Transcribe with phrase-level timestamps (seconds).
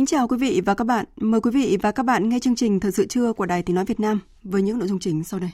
[0.00, 1.04] Kính chào quý vị và các bạn.
[1.16, 3.76] Mời quý vị và các bạn nghe chương trình Thời sự trưa của Đài Tiếng
[3.76, 5.50] Nói Việt Nam với những nội dung chính sau đây.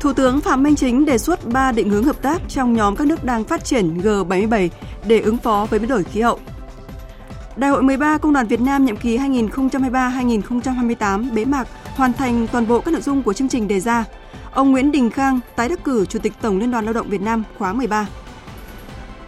[0.00, 3.06] Thủ tướng Phạm Minh Chính đề xuất 3 định hướng hợp tác trong nhóm các
[3.06, 4.68] nước đang phát triển G77
[5.08, 6.38] để ứng phó với biến đổi khí hậu.
[7.56, 12.68] Đại hội 13 Công đoàn Việt Nam nhiệm kỳ 2023-2028 bế mạc hoàn thành toàn
[12.68, 14.04] bộ các nội dung của chương trình đề ra.
[14.52, 17.20] Ông Nguyễn Đình Khang tái đắc cử Chủ tịch Tổng Liên đoàn Lao động Việt
[17.20, 18.06] Nam khóa 13.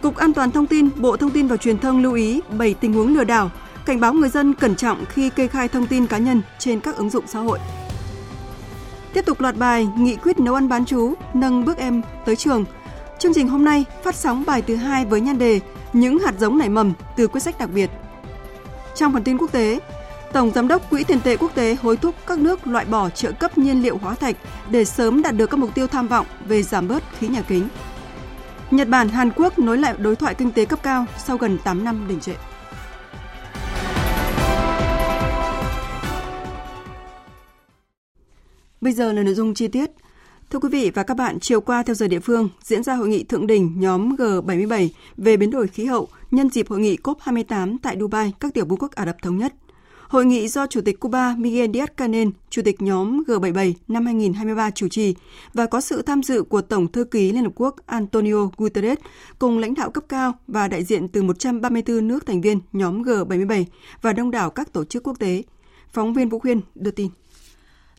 [0.01, 2.93] Cục An toàn Thông tin, Bộ Thông tin và Truyền thông lưu ý 7 tình
[2.93, 3.51] huống lừa đảo,
[3.85, 6.95] cảnh báo người dân cẩn trọng khi kê khai thông tin cá nhân trên các
[6.95, 7.59] ứng dụng xã hội.
[9.13, 12.65] Tiếp tục loạt bài Nghị quyết nấu ăn bán chú, nâng bước em tới trường.
[13.19, 15.59] Chương trình hôm nay phát sóng bài thứ hai với nhan đề
[15.93, 17.89] Những hạt giống nảy mầm từ quyết sách đặc biệt.
[18.95, 19.79] Trong phần tin quốc tế,
[20.33, 23.31] Tổng Giám đốc Quỹ tiền tệ quốc tế hối thúc các nước loại bỏ trợ
[23.31, 24.35] cấp nhiên liệu hóa thạch
[24.69, 27.67] để sớm đạt được các mục tiêu tham vọng về giảm bớt khí nhà kính.
[28.71, 31.83] Nhật Bản, Hàn Quốc nối lại đối thoại kinh tế cấp cao sau gần 8
[31.83, 32.33] năm đình trệ.
[38.81, 39.91] Bây giờ là nội dung chi tiết.
[40.49, 43.07] Thưa quý vị và các bạn, chiều qua theo giờ địa phương diễn ra hội
[43.07, 47.77] nghị thượng đỉnh nhóm G77 về biến đổi khí hậu nhân dịp hội nghị COP28
[47.81, 49.53] tại Dubai, các tiểu vương quốc Ả Rập Thống Nhất.
[50.07, 54.87] Hội nghị do Chủ tịch Cuba Miguel Díaz-Canel, Chủ tịch nhóm G77 năm 2023 chủ
[54.87, 55.15] trì
[55.53, 58.97] và có sự tham dự của Tổng thư ký Liên Hợp Quốc Antonio Guterres
[59.39, 63.65] cùng lãnh đạo cấp cao và đại diện từ 134 nước thành viên nhóm G77
[64.01, 65.43] và đông đảo các tổ chức quốc tế.
[65.93, 67.09] Phóng viên Vũ Khuyên đưa tin.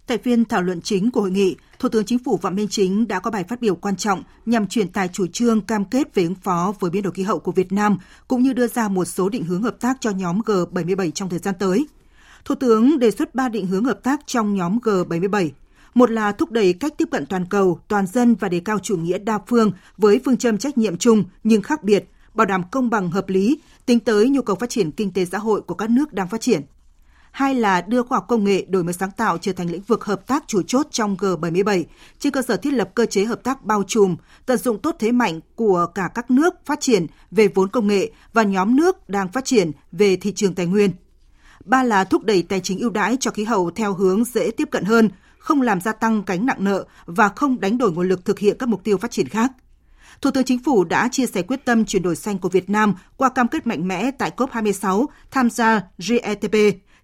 [0.07, 3.09] Tại phiên thảo luận chính của hội nghị, Thủ tướng Chính phủ Phạm Minh Chính
[3.09, 6.23] đã có bài phát biểu quan trọng nhằm truyền tải chủ trương cam kết về
[6.23, 7.99] ứng phó với biến đổi khí hậu của Việt Nam,
[8.29, 11.39] cũng như đưa ra một số định hướng hợp tác cho nhóm G77 trong thời
[11.39, 11.87] gian tới.
[12.49, 15.51] Thủ tướng đề xuất ba định hướng hợp tác trong nhóm G77.
[15.95, 18.97] Một là thúc đẩy cách tiếp cận toàn cầu, toàn dân và đề cao chủ
[18.97, 22.05] nghĩa đa phương với phương châm trách nhiệm chung nhưng khác biệt,
[22.35, 25.39] bảo đảm công bằng hợp lý, tính tới nhu cầu phát triển kinh tế xã
[25.39, 26.63] hội của các nước đang phát triển.
[27.31, 30.05] Hai là đưa khoa học công nghệ, đổi mới sáng tạo trở thành lĩnh vực
[30.05, 31.85] hợp tác chủ chốt trong G77,
[32.19, 34.17] trên cơ sở thiết lập cơ chế hợp tác bao trùm,
[34.47, 38.11] tận dụng tốt thế mạnh của cả các nước phát triển về vốn công nghệ
[38.33, 40.91] và nhóm nước đang phát triển về thị trường tài nguyên.
[41.69, 44.69] Ba là thúc đẩy tài chính ưu đãi cho khí hậu theo hướng dễ tiếp
[44.71, 48.25] cận hơn, không làm gia tăng gánh nặng nợ và không đánh đổi nguồn lực
[48.25, 49.53] thực hiện các mục tiêu phát triển khác.
[50.21, 52.95] Thủ tướng Chính phủ đã chia sẻ quyết tâm chuyển đổi xanh của Việt Nam
[53.17, 56.55] qua cam kết mạnh mẽ tại COP26 tham gia GETP,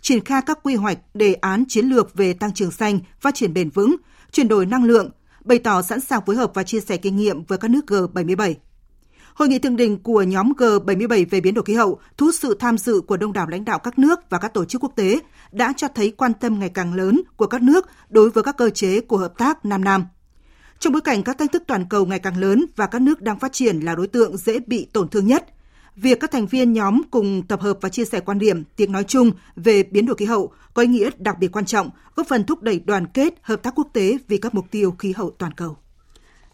[0.01, 3.55] triển khai các quy hoạch, đề án chiến lược về tăng trưởng xanh, phát triển
[3.55, 3.97] bền vững,
[4.33, 5.11] chuyển đổi năng lượng,
[5.45, 8.55] bày tỏ sẵn sàng phối hợp và chia sẻ kinh nghiệm với các nước G77.
[9.35, 12.57] Hội nghị thượng đỉnh của nhóm G77 về biến đổi khí hậu thu hút sự
[12.61, 15.19] tham dự của đông đảo lãnh đạo các nước và các tổ chức quốc tế
[15.53, 18.71] đã cho thấy quan tâm ngày càng lớn của các nước đối với các cơ
[18.71, 20.05] chế của hợp tác Nam Nam.
[20.79, 23.39] Trong bối cảnh các thách thức toàn cầu ngày càng lớn và các nước đang
[23.39, 25.47] phát triển là đối tượng dễ bị tổn thương nhất,
[25.97, 29.05] việc các thành viên nhóm cùng tập hợp và chia sẻ quan điểm, tiếng nói
[29.05, 32.45] chung về biến đổi khí hậu có ý nghĩa đặc biệt quan trọng, góp phần
[32.45, 35.53] thúc đẩy đoàn kết, hợp tác quốc tế vì các mục tiêu khí hậu toàn
[35.53, 35.77] cầu.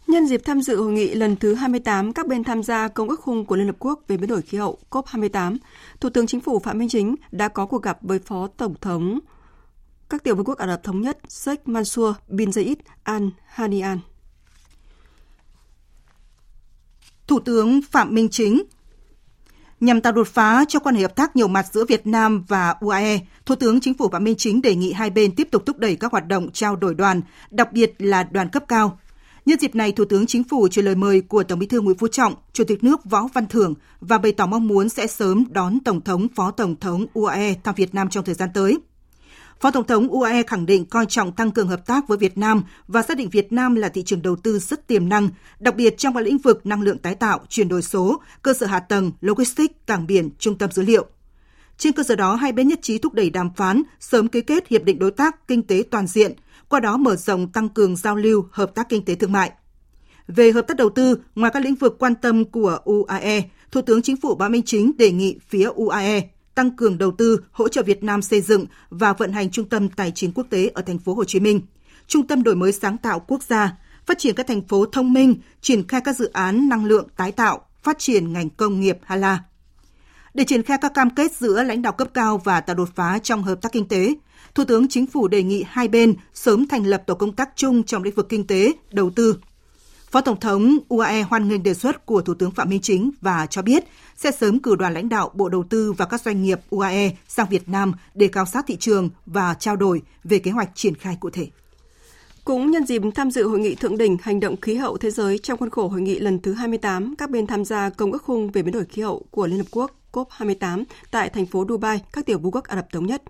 [0.07, 3.19] Nhân dịp tham dự hội nghị lần thứ 28 các bên tham gia Công ước
[3.19, 5.57] khung của Liên Hợp Quốc về biến đổi khí hậu COP28,
[5.99, 9.19] Thủ tướng Chính phủ Phạm Minh Chính đã có cuộc gặp với Phó Tổng thống
[10.09, 13.23] các tiểu vương quốc Ả Rập Thống Nhất Sheikh Mansour bin Zayed Al
[13.57, 13.99] Nahyan.
[17.27, 18.63] Thủ tướng Phạm Minh Chính
[19.81, 22.75] Nhằm tạo đột phá cho quan hệ hợp tác nhiều mặt giữa Việt Nam và
[22.79, 25.77] UAE, Thủ tướng Chính phủ Phạm Minh Chính đề nghị hai bên tiếp tục thúc
[25.77, 27.21] đẩy các hoạt động trao đổi đoàn,
[27.51, 28.99] đặc biệt là đoàn cấp cao.
[29.45, 31.97] Nhân dịp này, Thủ tướng Chính phủ truyền lời mời của Tổng Bí thư Nguyễn
[31.97, 35.43] Phú Trọng, Chủ tịch nước Võ Văn Thưởng và bày tỏ mong muốn sẽ sớm
[35.49, 38.77] đón Tổng thống, Phó Tổng thống UAE thăm Việt Nam trong thời gian tới.
[39.59, 42.63] Phó Tổng thống UAE khẳng định coi trọng tăng cường hợp tác với Việt Nam
[42.87, 45.29] và xác định Việt Nam là thị trường đầu tư rất tiềm năng,
[45.59, 48.65] đặc biệt trong các lĩnh vực năng lượng tái tạo, chuyển đổi số, cơ sở
[48.65, 51.05] hạ tầng, logistics, cảng biển, trung tâm dữ liệu.
[51.77, 54.67] Trên cơ sở đó, hai bên nhất trí thúc đẩy đàm phán, sớm ký kết
[54.67, 56.31] hiệp định đối tác kinh tế toàn diện,
[56.71, 59.51] qua đó mở rộng tăng cường giao lưu, hợp tác kinh tế thương mại.
[60.27, 63.41] Về hợp tác đầu tư, ngoài các lĩnh vực quan tâm của UAE,
[63.71, 66.21] Thủ tướng Chính phủ Phạm Minh Chính đề nghị phía UAE
[66.55, 69.89] tăng cường đầu tư hỗ trợ Việt Nam xây dựng và vận hành trung tâm
[69.89, 71.61] tài chính quốc tế ở thành phố Hồ Chí Minh,
[72.07, 75.35] trung tâm đổi mới sáng tạo quốc gia, phát triển các thành phố thông minh,
[75.61, 79.43] triển khai các dự án năng lượng tái tạo, phát triển ngành công nghiệp Hala.
[80.33, 83.19] Để triển khai các cam kết giữa lãnh đạo cấp cao và tạo đột phá
[83.23, 84.13] trong hợp tác kinh tế,
[84.55, 87.83] Thủ tướng Chính phủ đề nghị hai bên sớm thành lập tổ công tác chung
[87.83, 89.37] trong lĩnh vực kinh tế, đầu tư.
[90.11, 93.45] Phó Tổng thống UAE hoan nghênh đề xuất của Thủ tướng Phạm Minh Chính và
[93.45, 93.83] cho biết
[94.15, 97.49] sẽ sớm cử đoàn lãnh đạo Bộ Đầu tư và các doanh nghiệp UAE sang
[97.49, 101.17] Việt Nam để khảo sát thị trường và trao đổi về kế hoạch triển khai
[101.19, 101.47] cụ thể.
[102.45, 105.37] Cũng nhân dịp tham dự hội nghị thượng đỉnh hành động khí hậu thế giới
[105.37, 108.51] trong khuôn khổ hội nghị lần thứ 28, các bên tham gia Công ước khung
[108.51, 112.25] về biến đổi khí hậu của Liên Hợp Quốc COP28 tại thành phố Dubai, các
[112.25, 113.23] tiểu vương quốc Ả Rập Thống Nhất.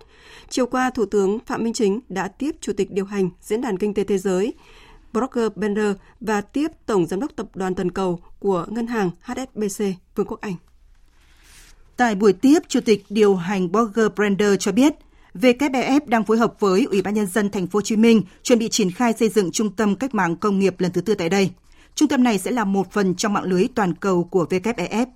[0.48, 3.78] Chiều qua, Thủ tướng Phạm Minh Chính đã tiếp Chủ tịch điều hành Diễn đàn
[3.78, 4.54] Kinh tế Thế giới
[5.12, 9.84] Broker Bender và tiếp Tổng Giám đốc Tập đoàn Toàn cầu của Ngân hàng HSBC
[10.14, 10.54] Vương quốc Anh.
[11.96, 14.92] Tại buổi tiếp, Chủ tịch điều hành Borger Brander cho biết,
[15.34, 18.58] WBF đang phối hợp với Ủy ban nhân dân thành phố Hồ Chí Minh chuẩn
[18.58, 21.28] bị triển khai xây dựng trung tâm cách mạng công nghiệp lần thứ tư tại
[21.28, 21.50] đây.
[21.94, 25.06] Trung tâm này sẽ là một phần trong mạng lưới toàn cầu của WBF.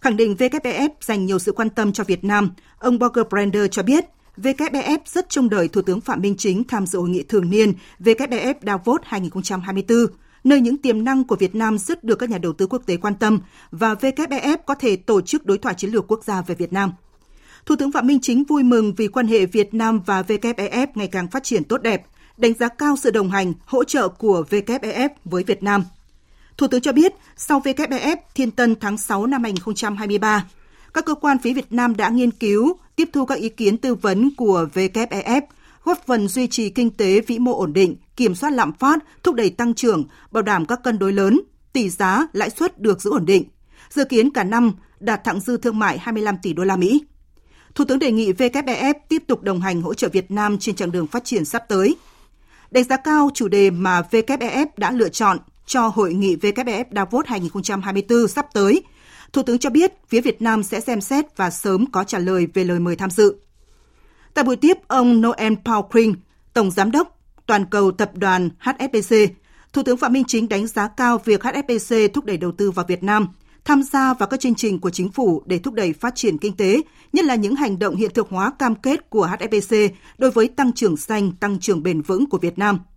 [0.00, 3.82] Khẳng định WBF dành nhiều sự quan tâm cho Việt Nam, ông Borger Brander cho
[3.82, 4.04] biết
[4.36, 7.72] WBF rất trông đợi Thủ tướng Phạm Minh Chính tham dự hội nghị thường niên
[8.00, 9.98] WBF Davos 2024,
[10.44, 12.96] nơi những tiềm năng của Việt Nam rất được các nhà đầu tư quốc tế
[12.96, 16.54] quan tâm và WBF có thể tổ chức đối thoại chiến lược quốc gia về
[16.54, 16.92] Việt Nam.
[17.66, 21.08] Thủ tướng Phạm Minh Chính vui mừng vì quan hệ Việt Nam và WEF ngày
[21.08, 25.08] càng phát triển tốt đẹp, đánh giá cao sự đồng hành, hỗ trợ của WEF
[25.24, 25.84] với Việt Nam.
[26.56, 30.44] Thủ tướng cho biết, sau WEF Thiên Tân tháng 6 năm 2023,
[30.94, 33.94] các cơ quan phía Việt Nam đã nghiên cứu, tiếp thu các ý kiến tư
[33.94, 35.42] vấn của WEF,
[35.84, 39.34] góp phần duy trì kinh tế vĩ mô ổn định, kiểm soát lạm phát, thúc
[39.34, 41.40] đẩy tăng trưởng, bảo đảm các cân đối lớn,
[41.72, 43.44] tỷ giá, lãi suất được giữ ổn định.
[43.90, 47.02] Dự kiến cả năm đạt thặng dư thương mại 25 tỷ đô la Mỹ.
[47.76, 50.92] Thủ tướng đề nghị WEF tiếp tục đồng hành hỗ trợ Việt Nam trên chặng
[50.92, 51.96] đường phát triển sắp tới.
[52.70, 57.26] Đánh giá cao chủ đề mà WEF đã lựa chọn cho hội nghị WEF Davos
[57.26, 58.82] 2024 sắp tới–
[59.32, 62.46] Thủ tướng cho biết phía Việt Nam sẽ xem xét và sớm có trả lời
[62.54, 63.36] về lời mời tham dự.
[64.34, 66.14] Tại buổi tiếp, ông Noel Paul Kring,
[66.52, 69.16] Tổng Giám đốc toàn cầu tập đoàn HSBC,
[69.72, 72.84] Thủ tướng Phạm Minh Chính đánh giá cao việc HSBC thúc đẩy đầu tư vào
[72.88, 73.28] Việt Nam,
[73.66, 76.56] tham gia vào các chương trình của chính phủ để thúc đẩy phát triển kinh
[76.56, 76.80] tế,
[77.12, 79.76] nhất là những hành động hiện thực hóa cam kết của HSBC
[80.18, 82.78] đối với tăng trưởng xanh, tăng trưởng bền vững của Việt Nam–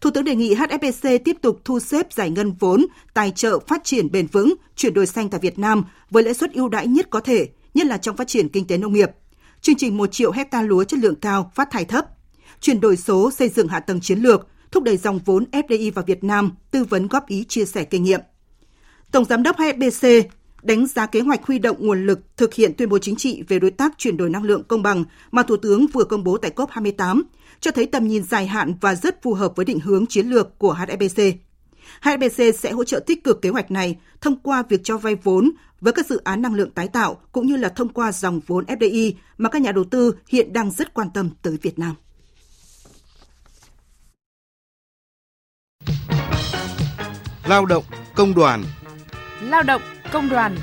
[0.00, 3.84] Thủ tướng đề nghị HSBC tiếp tục thu xếp giải ngân vốn, tài trợ phát
[3.84, 7.06] triển bền vững, chuyển đổi xanh tại Việt Nam với lãi suất ưu đãi nhất
[7.10, 9.10] có thể, nhất là trong phát triển kinh tế nông nghiệp.
[9.60, 12.06] Chương trình 1 triệu hecta lúa chất lượng cao, phát thải thấp,
[12.60, 16.04] chuyển đổi số, xây dựng hạ tầng chiến lược, thúc đẩy dòng vốn FDI vào
[16.04, 18.20] Việt Nam, tư vấn góp ý chia sẻ kinh nghiệm.
[19.12, 20.08] Tổng giám đốc HSBC
[20.62, 23.58] đánh giá kế hoạch huy động nguồn lực thực hiện tuyên bố chính trị về
[23.58, 26.50] đối tác chuyển đổi năng lượng công bằng mà Thủ tướng vừa công bố tại
[26.56, 27.22] COP28
[27.60, 30.58] cho thấy tầm nhìn dài hạn và rất phù hợp với định hướng chiến lược
[30.58, 31.22] của HSBC.
[32.00, 35.50] HSBC sẽ hỗ trợ tích cực kế hoạch này thông qua việc cho vay vốn
[35.80, 38.64] với các dự án năng lượng tái tạo cũng như là thông qua dòng vốn
[38.64, 41.94] FDI mà các nhà đầu tư hiện đang rất quan tâm tới Việt Nam.
[47.48, 48.64] Lao động, công đoàn
[49.42, 50.56] Lao động công đoàn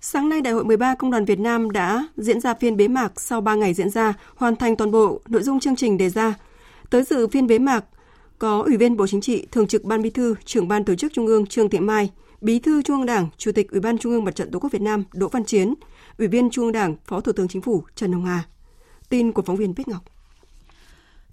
[0.00, 3.20] Sáng nay, Đại hội 13 Công đoàn Việt Nam đã diễn ra phiên bế mạc
[3.20, 6.34] sau 3 ngày diễn ra, hoàn thành toàn bộ nội dung chương trình đề ra.
[6.90, 7.84] Tới dự phiên bế mạc
[8.38, 11.12] có Ủy viên Bộ Chính trị, Thường trực Ban Bí thư, Trưởng ban Tổ chức
[11.12, 14.12] Trung ương Trương Thị Mai, Bí thư Trung ương Đảng, Chủ tịch Ủy ban Trung
[14.12, 15.74] ương Mặt trận Tổ quốc Việt Nam Đỗ Văn Chiến,
[16.18, 18.44] Ủy viên Trung ương Đảng, Phó Thủ tướng Chính phủ Trần Hồng Hà.
[19.08, 20.02] Tin của phóng viên Bích Ngọc.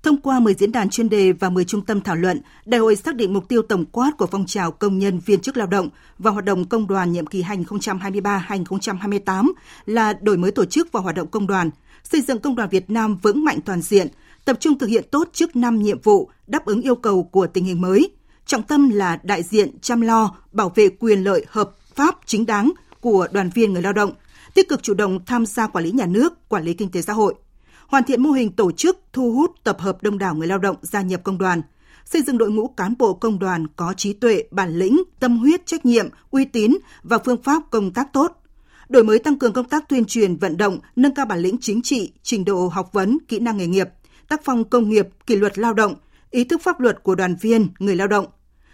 [0.04, 2.96] Thông qua 10 diễn đàn chuyên đề và 10 trung tâm thảo luận, đại hội
[2.96, 5.90] xác định mục tiêu tổng quát của phong trào công nhân viên chức lao động
[6.20, 9.52] và hoạt động công đoàn nhiệm kỳ 2023-2028
[9.86, 11.70] là đổi mới tổ chức và hoạt động công đoàn,
[12.04, 14.08] xây dựng công đoàn Việt Nam vững mạnh toàn diện,
[14.46, 17.66] tập trung thực hiện tốt chức năm nhiệm vụ đáp ứng yêu cầu của tình
[17.66, 18.12] hình mới.
[18.46, 22.72] Trọng tâm là đại diện chăm lo, bảo vệ quyền lợi hợp pháp chính đáng
[23.02, 24.12] của đoàn viên người lao động,
[24.54, 27.14] tích cực chủ động tham gia quản lý nhà nước, quản lý kinh tế xã
[27.14, 27.36] hội–
[27.88, 30.76] hoàn thiện mô hình tổ chức thu hút tập hợp đông đảo người lao động
[30.82, 31.62] gia nhập công đoàn,
[32.06, 35.66] xây dựng đội ngũ cán bộ công đoàn có trí tuệ, bản lĩnh, tâm huyết,
[35.66, 38.44] trách nhiệm, uy tín và phương pháp công tác tốt.
[38.90, 41.82] Đổi mới tăng cường công tác tuyên truyền, vận động, nâng cao bản lĩnh chính
[41.82, 43.90] trị, trình độ học vấn, kỹ năng nghề nghiệp,
[44.28, 45.96] tác phong công nghiệp, kỷ luật lao động,
[46.32, 48.26] ý thức pháp luật của đoàn viên, người lao động.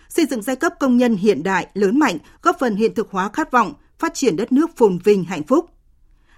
[0.10, 3.29] Xây dựng giai cấp công nhân hiện đại, lớn mạnh, góp phần hiện thực hóa
[3.34, 5.70] khát vọng, phát triển đất nước phồn vinh hạnh phúc.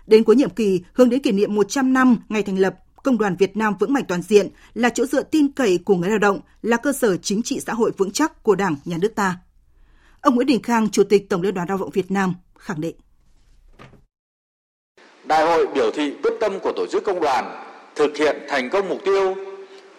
[0.08, 3.36] Đến cuối nhiệm kỳ, hướng đến kỷ niệm 100 năm ngày thành lập, Công đoàn
[3.36, 6.40] Việt Nam vững mạnh toàn diện là chỗ dựa tin cậy của người lao động,
[6.62, 9.38] là cơ sở chính trị xã hội vững chắc của Đảng, Nhà nước ta.
[10.22, 12.96] Ông Nguyễn Đình Khang, Chủ tịch Tổng Liên đoàn Lao động Việt Nam, khẳng định.
[15.24, 18.90] Đại hội biểu thị quyết tâm của tổ chức công đoàn thực hiện thành công
[18.90, 19.36] mục tiêu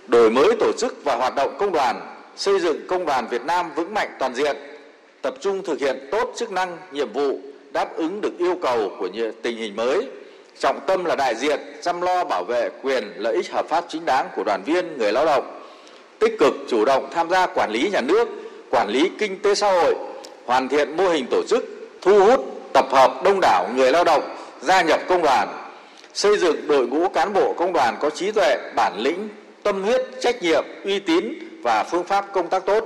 [0.08, 3.66] đổi mới tổ chức và hoạt động công đoàn, xây dựng công đoàn Việt Nam
[3.76, 4.56] vững mạnh toàn diện,
[5.22, 7.40] tập trung thực hiện tốt chức năng, nhiệm vụ
[7.76, 9.09] đáp ứng được yêu cầu của
[9.42, 10.06] tình hình mới.
[10.59, 14.04] Trọng tâm là đại diện chăm lo bảo vệ quyền lợi ích hợp pháp chính
[14.04, 15.61] đáng của đoàn viên người lao động,
[16.18, 18.28] tích cực chủ động tham gia quản lý nhà nước,
[18.71, 19.95] quản lý kinh tế xã hội,
[20.47, 21.64] hoàn thiện mô hình tổ chức,
[22.02, 24.23] thu hút tập hợp đông đảo người lao động
[24.61, 25.49] gia nhập công đoàn,
[26.14, 29.28] xây dựng đội ngũ cán bộ công đoàn có trí tuệ, bản lĩnh,
[29.62, 32.85] tâm huyết, trách nhiệm, uy tín và phương pháp công tác tốt,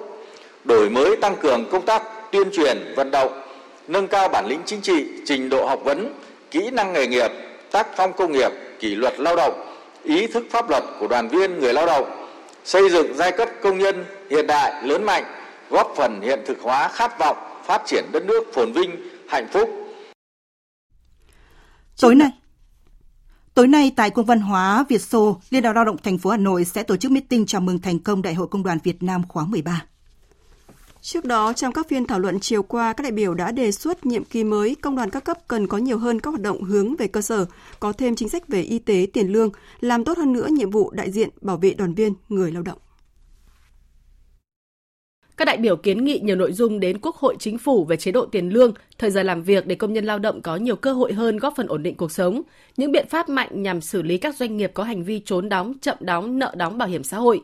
[0.65, 3.50] đổi mới tăng cường công tác tuyên truyền, vận động,
[3.89, 6.15] nâng cao bản lĩnh chính trị, trình độ học vấn,
[6.51, 7.31] kỹ năng nghề nghiệp,
[7.71, 11.61] tác phong công nghiệp, kỷ luật lao động, ý thức pháp luật của đoàn viên
[11.61, 12.29] người lao động,
[12.65, 15.25] xây dựng giai cấp công nhân hiện đại lớn mạnh,
[15.71, 18.91] góp phần hiện thực hóa khát vọng phát triển đất nước phồn vinh,
[19.29, 19.71] hạnh phúc.
[22.01, 22.31] Tối nay,
[23.55, 26.37] Tối nay tại Cung văn hóa Việt Xô, Liên đoàn Lao động thành phố Hà
[26.37, 29.23] Nội sẽ tổ chức meeting chào mừng thành công Đại hội Công đoàn Việt Nam
[29.29, 29.85] khóa 13.
[31.03, 34.07] Trước đó, trong các phiên thảo luận chiều qua, các đại biểu đã đề xuất
[34.07, 36.97] nhiệm kỳ mới, công đoàn các cấp cần có nhiều hơn các hoạt động hướng
[36.97, 37.47] về cơ sở,
[37.81, 40.91] có thêm chính sách về y tế, tiền lương, làm tốt hơn nữa nhiệm vụ
[40.91, 42.79] đại diện bảo vệ đoàn viên, người lao động.
[45.37, 48.13] Các đại biểu kiến nghị nhiều nội dung đến Quốc hội Chính phủ về chế
[48.13, 50.93] độ tiền lương, thời giờ làm việc để công nhân lao động có nhiều cơ
[50.93, 52.43] hội hơn góp phần ổn định cuộc sống,
[52.77, 55.75] những biện pháp mạnh nhằm xử lý các doanh nghiệp có hành vi trốn đóng,
[55.81, 57.43] chậm đóng, nợ đóng bảo hiểm xã hội.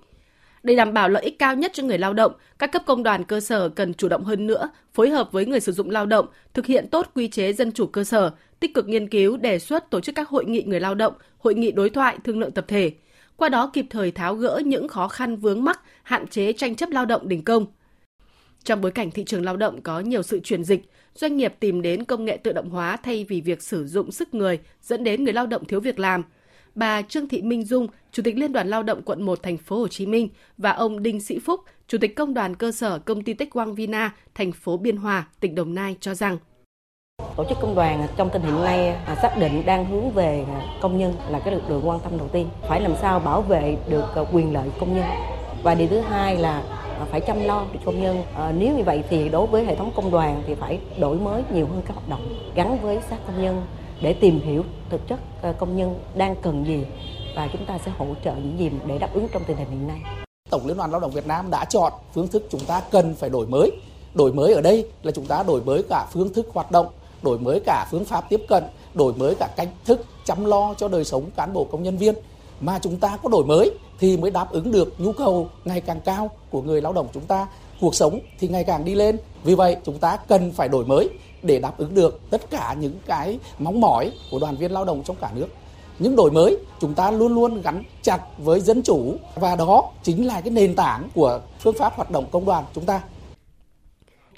[0.67, 3.25] Để đảm bảo lợi ích cao nhất cho người lao động, các cấp công đoàn
[3.25, 6.27] cơ sở cần chủ động hơn nữa, phối hợp với người sử dụng lao động,
[6.55, 8.31] thực hiện tốt quy chế dân chủ cơ sở,
[8.61, 11.55] tích cực nghiên cứu, đề xuất tổ chức các hội nghị người lao động, hội
[11.55, 12.93] nghị đối thoại, thương lượng tập thể.
[13.37, 16.91] Qua đó kịp thời tháo gỡ những khó khăn vướng mắc, hạn chế tranh chấp
[16.91, 17.67] lao động đình công,
[18.65, 21.83] trong bối cảnh thị trường lao động có nhiều sự chuyển dịch, doanh nghiệp tìm
[21.83, 25.25] đến công nghệ tự động hóa thay vì việc sử dụng sức người, dẫn đến
[25.25, 26.23] người lao động thiếu việc làm.
[26.77, 29.79] Bà Trương Thị Minh Dung, Chủ tịch Liên đoàn Lao động quận 1 thành phố
[29.79, 30.29] Hồ Chí Minh
[30.59, 33.75] và ông Đinh Sĩ Phúc, Chủ tịch Công đoàn cơ sở công ty Tech Quang
[33.75, 36.39] Vina, thành phố Biên Hòa, tỉnh Đồng Nai cho rằng
[37.37, 40.61] Tổ chức công đoàn trong tình hình nay à, xác định đang hướng về à,
[40.81, 42.49] công nhân là cái lực lượng quan tâm đầu tiên.
[42.69, 45.07] Phải làm sao bảo vệ được à, quyền lợi công nhân.
[45.63, 46.63] Và điều thứ hai là
[47.11, 48.23] phải chăm lo cho công nhân.
[48.35, 51.43] À, nếu như vậy thì đối với hệ thống công đoàn thì phải đổi mới
[51.53, 53.63] nhiều hơn các hoạt động gắn với sát công nhân
[54.01, 56.85] để tìm hiểu thực chất ờ, công nhân đang cần gì
[57.37, 59.89] và chúng ta sẽ hỗ trợ những gì để đáp ứng trong tình hình hiện
[59.89, 60.01] nay.
[60.51, 63.31] Tổng Liên đoàn Lao động Việt Nam đã chọn phương thức chúng ta cần phải
[63.31, 63.71] đổi mới.
[64.15, 66.87] Đổi mới ở đây là chúng ta đổi mới cả phương thức hoạt động,
[67.23, 70.89] đổi mới cả phương pháp tiếp cận, đổi mới cả cách thức chăm lo cho
[70.89, 72.15] đời sống cán bộ công nhân viên
[72.61, 76.01] mà chúng ta có đổi mới thì mới đáp ứng được nhu cầu ngày càng
[76.01, 77.47] cao của người lao động chúng ta
[77.81, 81.09] cuộc sống thì ngày càng đi lên vì vậy chúng ta cần phải đổi mới
[81.47, 85.03] để đáp ứng được tất cả những cái mong mỏi của đoàn viên lao động
[85.05, 85.47] trong cả nước
[85.99, 90.27] những đổi mới chúng ta luôn luôn gắn chặt với dân chủ và đó chính
[90.27, 93.01] là cái nền tảng của phương pháp hoạt động công đoàn chúng ta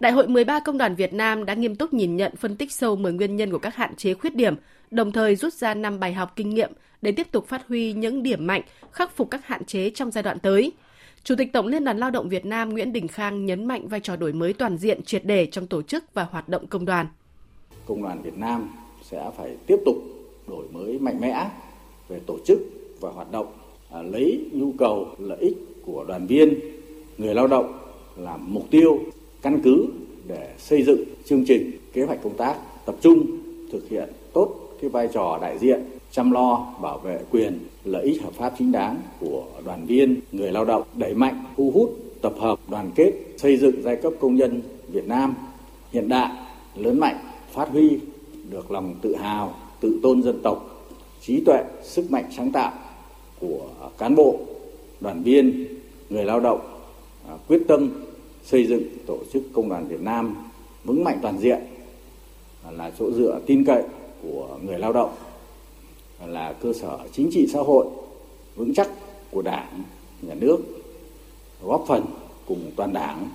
[0.00, 2.96] Đại hội 13 Công đoàn Việt Nam đã nghiêm túc nhìn nhận phân tích sâu
[2.96, 4.56] 10 nguyên nhân của các hạn chế khuyết điểm,
[4.90, 6.72] đồng thời rút ra 5 bài học kinh nghiệm
[7.02, 8.62] để tiếp tục phát huy những điểm mạnh,
[8.92, 10.72] khắc phục các hạn chế trong giai đoạn tới.
[11.28, 14.00] Chủ tịch Tổng Liên đoàn Lao động Việt Nam Nguyễn Đình Khang nhấn mạnh vai
[14.00, 17.06] trò đổi mới toàn diện triệt đề trong tổ chức và hoạt động công đoàn.
[17.86, 18.68] Công đoàn Việt Nam
[19.02, 19.96] sẽ phải tiếp tục
[20.46, 21.50] đổi mới mạnh mẽ
[22.08, 22.58] về tổ chức
[23.00, 23.46] và hoạt động,
[23.90, 25.56] à, lấy nhu cầu lợi ích
[25.86, 26.54] của đoàn viên,
[27.18, 27.78] người lao động
[28.16, 28.98] làm mục tiêu
[29.42, 29.86] căn cứ
[30.26, 32.56] để xây dựng chương trình kế hoạch công tác
[32.86, 33.26] tập trung
[33.72, 35.80] thực hiện tốt cái vai trò đại diện
[36.10, 40.52] chăm lo, bảo vệ quyền, lợi ích hợp pháp chính đáng của đoàn viên, người
[40.52, 44.34] lao động, đẩy mạnh, thu hút, tập hợp đoàn kết, xây dựng giai cấp công
[44.34, 45.34] nhân Việt Nam
[45.92, 46.30] hiện đại,
[46.76, 47.16] lớn mạnh,
[47.52, 47.98] phát huy
[48.50, 50.86] được lòng tự hào, tự tôn dân tộc,
[51.20, 52.72] trí tuệ, sức mạnh sáng tạo
[53.40, 54.38] của cán bộ,
[55.00, 55.66] đoàn viên,
[56.10, 56.60] người lao động
[57.28, 57.90] à, quyết tâm
[58.44, 60.36] xây dựng tổ chức công đoàn Việt Nam
[60.84, 61.58] vững mạnh toàn diện
[62.64, 63.82] à, là chỗ dựa tin cậy
[64.22, 65.10] của người lao động
[66.26, 67.86] là cơ sở chính trị xã hội
[68.56, 68.88] vững chắc
[69.30, 69.82] của Đảng,
[70.22, 70.58] nhà nước
[71.62, 72.04] góp phần
[72.46, 73.28] cùng toàn Đảng,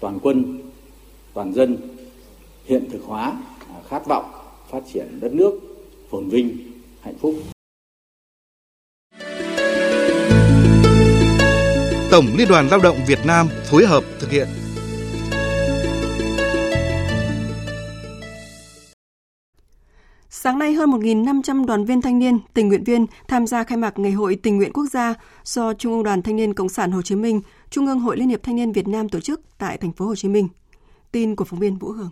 [0.00, 0.60] toàn quân,
[1.34, 1.76] toàn dân
[2.64, 4.24] hiện thực hóa à, khát vọng
[4.70, 5.60] phát triển đất nước
[6.10, 6.56] phồn vinh,
[7.00, 7.34] hạnh phúc.
[12.10, 14.48] Tổng Liên đoàn Lao động Việt Nam phối hợp thực hiện
[20.44, 23.98] Sáng nay, hơn 1.500 đoàn viên thanh niên, tình nguyện viên tham gia khai mạc
[23.98, 27.02] Ngày hội tình nguyện quốc gia do Trung ương Đoàn Thanh niên Cộng sản Hồ
[27.02, 29.92] Chí Minh, Trung ương Hội Liên hiệp Thanh niên Việt Nam tổ chức tại thành
[29.92, 30.48] phố Hồ Chí Minh.
[31.12, 32.10] Tin của phóng viên Vũ Hương.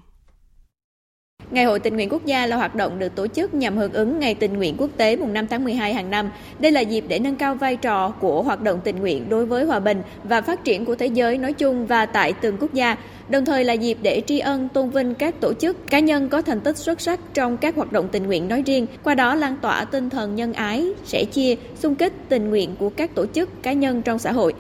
[1.53, 4.19] Ngày hội tình nguyện quốc gia là hoạt động được tổ chức nhằm hưởng ứng
[4.19, 6.31] Ngày tình nguyện quốc tế mùng 5 tháng 12 hàng năm.
[6.59, 9.65] Đây là dịp để nâng cao vai trò của hoạt động tình nguyện đối với
[9.65, 12.97] hòa bình và phát triển của thế giới nói chung và tại từng quốc gia,
[13.29, 16.43] đồng thời là dịp để tri ân tôn vinh các tổ chức, cá nhân có
[16.43, 19.57] thành tích xuất sắc trong các hoạt động tình nguyện nói riêng, qua đó lan
[19.63, 23.63] tỏa tinh thần nhân ái, sẻ chia, xung kích tình nguyện của các tổ chức,
[23.63, 24.55] cá nhân trong xã hội.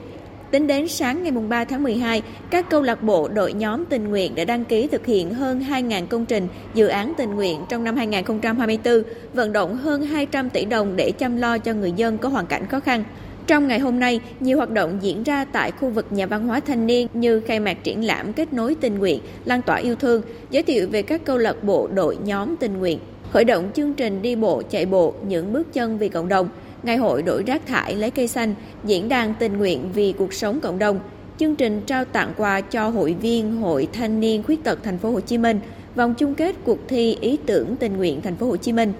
[0.52, 4.35] Tính đến sáng ngày 3 tháng 12, các câu lạc bộ đội nhóm tình nguyện
[4.35, 7.97] đã đăng ký thực hiện hơn 2.000 công trình, dự án tình nguyện trong năm
[7.97, 9.02] 2024,
[9.35, 12.66] vận động hơn 200 tỷ đồng để chăm lo cho người dân có hoàn cảnh
[12.66, 13.04] khó khăn.
[13.47, 16.61] Trong ngày hôm nay, nhiều hoạt động diễn ra tại khu vực nhà văn hóa
[16.61, 20.23] thanh niên như khai mạc triển lãm kết nối tình nguyện, lan tỏa yêu thương,
[20.50, 22.99] giới thiệu về các câu lạc bộ đội nhóm tình nguyện,
[23.30, 26.49] khởi động chương trình đi bộ chạy bộ những bước chân vì cộng đồng–
[26.82, 30.60] Ngày hội đổi rác thải lấy cây xanh, diễn đàn tình nguyện vì cuộc sống
[30.60, 31.00] cộng đồng,
[31.38, 35.10] chương trình trao tặng quà cho hội viên Hội Thanh niên khuyết tật thành phố
[35.10, 35.60] Hồ Chí Minh,
[35.94, 38.92] vòng chung kết cuộc thi ý tưởng tình nguyện thành phố Hồ Chí Minh.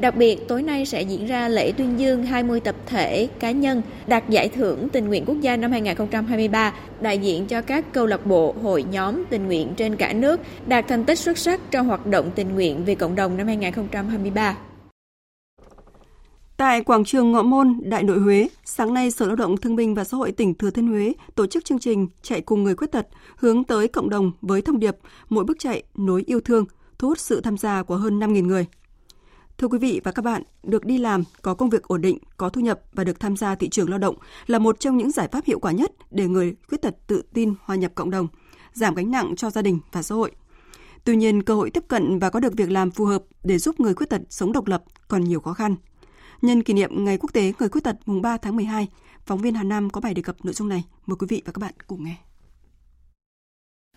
[0.00, 3.82] Đặc biệt, tối nay sẽ diễn ra lễ tuyên dương 20 tập thể, cá nhân
[4.06, 8.26] đạt giải thưởng tình nguyện quốc gia năm 2023, đại diện cho các câu lạc
[8.26, 12.06] bộ, hội nhóm tình nguyện trên cả nước đạt thành tích xuất sắc trong hoạt
[12.06, 14.56] động tình nguyện vì cộng đồng năm 2023.
[16.56, 19.94] Tại quảng trường Ngọ Môn, Đại nội Huế, sáng nay Sở Lao động Thương binh
[19.94, 22.92] và Xã hội tỉnh Thừa Thiên Huế tổ chức chương trình Chạy cùng người khuyết
[22.92, 23.06] tật
[23.36, 24.96] hướng tới cộng đồng với thông điệp
[25.28, 26.64] Mỗi bước chạy nối yêu thương,
[26.98, 28.66] thu hút sự tham gia của hơn 5.000 người.
[29.58, 32.48] Thưa quý vị và các bạn, được đi làm, có công việc ổn định, có
[32.48, 35.28] thu nhập và được tham gia thị trường lao động là một trong những giải
[35.32, 38.28] pháp hiệu quả nhất để người khuyết tật tự tin hòa nhập cộng đồng,
[38.72, 40.30] giảm gánh nặng cho gia đình và xã hội.
[41.04, 43.80] Tuy nhiên, cơ hội tiếp cận và có được việc làm phù hợp để giúp
[43.80, 45.76] người khuyết tật sống độc lập còn nhiều khó khăn.
[46.44, 48.88] Nhân kỷ niệm Ngày Quốc tế Người Khuyết tật mùng 3 tháng 12,
[49.26, 50.84] phóng viên Hà Nam có bài đề cập nội dung này.
[51.06, 52.14] Mời quý vị và các bạn cùng nghe.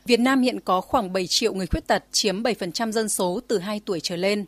[0.06, 3.60] Việt Nam hiện có khoảng 7 triệu người khuyết tật, chiếm 7% dân số từ
[3.60, 4.46] 2 tuổi trở lên.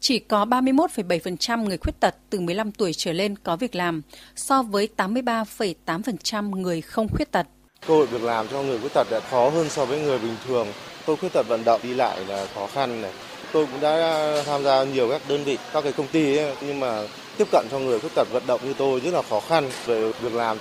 [0.00, 4.02] Chỉ có 31,7% người khuyết tật từ 15 tuổi trở lên có việc làm,
[4.36, 7.46] so với 83,8% người không khuyết tật.
[7.86, 10.36] Cơ hội việc làm cho người khuyết tật đã khó hơn so với người bình
[10.46, 10.68] thường.
[11.06, 13.12] Tôi khuyết tật vận động đi lại là khó khăn này.
[13.52, 16.80] Tôi cũng đã tham gia nhiều các đơn vị, các cái công ty ấy, nhưng
[16.80, 17.02] mà
[17.38, 20.12] tiếp cận cho người khuyết tật vận động như tôi rất là khó khăn về
[20.22, 20.56] việc làm.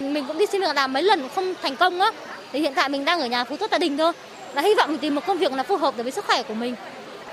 [0.00, 2.12] Mình cũng đi xin việc làm mấy lần không thành công á.
[2.52, 4.12] Thì hiện tại mình đang ở nhà phú tốt gia đình thôi.
[4.54, 6.54] Là hy vọng mình tìm một công việc là phù hợp với sức khỏe của
[6.54, 6.74] mình.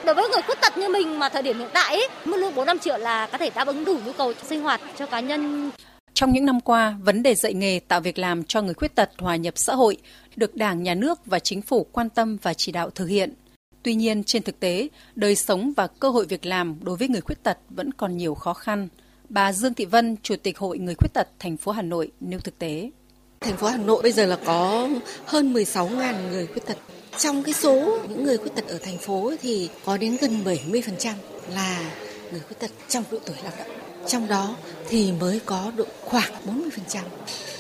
[0.06, 2.56] Đối với người khuyết tật như mình mà thời điểm hiện tại ấy, mức lương
[2.56, 5.20] 4 5 triệu là có thể đáp ứng đủ nhu cầu sinh hoạt cho cá
[5.20, 5.72] nhân.
[6.14, 9.10] Trong những năm qua, vấn đề dạy nghề tạo việc làm cho người khuyết tật
[9.18, 9.98] hòa nhập xã hội
[10.36, 13.34] được Đảng, Nhà nước và Chính phủ quan tâm và chỉ đạo thực hiện.
[13.84, 17.22] Tuy nhiên, trên thực tế, đời sống và cơ hội việc làm đối với người
[17.22, 18.88] khuyết tật vẫn còn nhiều khó khăn.
[19.30, 22.40] Bà Dương Thị Vân, Chủ tịch Hội Người Khuyết tật thành phố Hà Nội nêu
[22.40, 22.92] thực tế.
[23.40, 24.90] Thành phố Hà Nội bây giờ là có
[25.26, 26.78] hơn 16.000 người khuyết tật.
[27.18, 31.14] Trong cái số những người khuyết tật ở thành phố thì có đến gần 70%
[31.54, 31.92] là
[32.32, 33.78] người khuyết tật trong độ tuổi lao động.
[34.08, 34.56] Trong đó
[34.90, 37.02] thì mới có độ khoảng 40%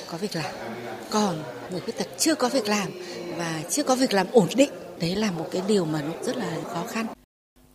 [0.07, 0.53] có việc làm.
[1.09, 2.91] Còn người khuyết tật chưa có việc làm
[3.37, 4.69] và chưa có việc làm ổn định
[5.01, 7.05] đấy là một cái điều mà nó rất là khó khăn.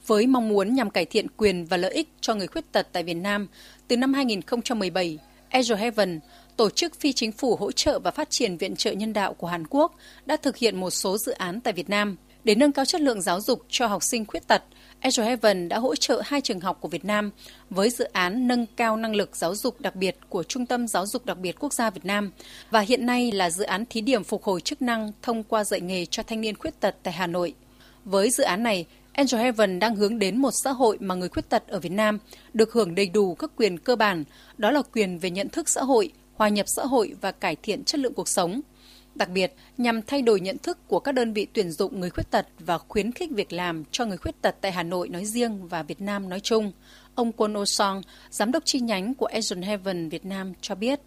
[0.06, 3.02] Với mong muốn nhằm cải thiện quyền và lợi ích cho người khuyết tật tại
[3.02, 3.48] Việt Nam,
[3.88, 5.18] từ năm 2017,
[5.50, 6.20] Azure Heaven,
[6.56, 9.46] tổ chức phi chính phủ hỗ trợ và phát triển viện trợ nhân đạo của
[9.46, 9.94] Hàn Quốc,
[10.26, 13.22] đã thực hiện một số dự án tại Việt Nam để nâng cao chất lượng
[13.22, 14.62] giáo dục cho học sinh khuyết tật
[15.06, 17.30] Azure Heaven đã hỗ trợ hai trường học của Việt Nam
[17.70, 21.06] với dự án nâng cao năng lực giáo dục đặc biệt của Trung tâm Giáo
[21.06, 22.30] dục Đặc biệt Quốc gia Việt Nam
[22.70, 25.80] và hiện nay là dự án thí điểm phục hồi chức năng thông qua dạy
[25.80, 27.54] nghề cho thanh niên khuyết tật tại Hà Nội.
[28.04, 31.48] Với dự án này, Angel Heaven đang hướng đến một xã hội mà người khuyết
[31.48, 32.18] tật ở Việt Nam
[32.54, 34.24] được hưởng đầy đủ các quyền cơ bản,
[34.58, 37.84] đó là quyền về nhận thức xã hội, hòa nhập xã hội và cải thiện
[37.84, 38.60] chất lượng cuộc sống–
[39.16, 42.30] Đặc biệt, nhằm thay đổi nhận thức của các đơn vị tuyển dụng người khuyết
[42.30, 45.68] tật và khuyến khích việc làm cho người khuyết tật tại Hà Nội nói riêng
[45.68, 46.72] và Việt Nam nói chung,
[47.14, 51.00] ông Kwon Oh-song, giám đốc chi nhánh của Asian Heaven Việt Nam cho biết.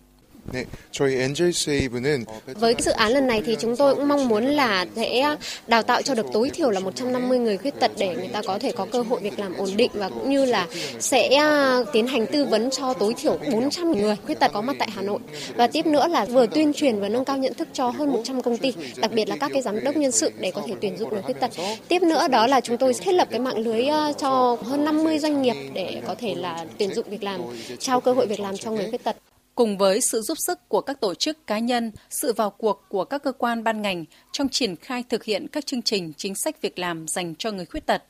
[2.45, 5.35] Với dự án lần này thì chúng tôi cũng mong muốn là sẽ
[5.67, 8.59] đào tạo cho được tối thiểu là 150 người khuyết tật để người ta có
[8.59, 10.67] thể có cơ hội việc làm ổn định và cũng như là
[10.99, 14.75] sẽ à, tiến hành tư vấn cho tối thiểu 400 người khuyết tật có mặt
[14.79, 15.19] tại Hà Nội.
[15.55, 18.41] Và tiếp nữa là vừa tuyên truyền và nâng cao nhận thức cho hơn 100
[18.41, 20.97] công ty, đặc biệt là các cái giám đốc nhân sự để có thể tuyển
[20.97, 21.51] dụng người khuyết tật.
[21.87, 25.19] Tiếp nữa đó là chúng tôi thiết lập cái mạng lưới à, cho hơn 50
[25.19, 27.41] doanh nghiệp để có thể là tuyển dụng việc làm,
[27.79, 29.15] trao cơ hội việc làm cho người khuyết tật.
[29.59, 33.05] Cùng với sự giúp sức của các tổ chức cá nhân, sự vào cuộc của
[33.05, 36.61] các cơ quan ban ngành trong triển khai thực hiện các chương trình chính sách
[36.61, 38.03] việc làm dành cho người khuyết tật,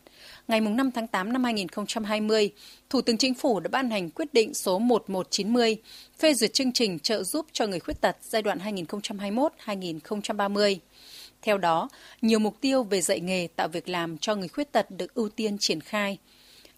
[0.48, 2.50] Ngày 5 tháng 8 năm 2020,
[2.90, 5.78] Thủ tướng Chính phủ đã ban hành quyết định số 1190
[6.20, 10.78] phê duyệt chương trình trợ giúp cho người khuyết tật giai đoạn 2021-2030.
[11.42, 11.90] Theo đó,
[12.22, 15.30] nhiều mục tiêu về dạy nghề tạo việc làm cho người khuyết tật được ưu
[15.30, 16.18] tiên triển khai.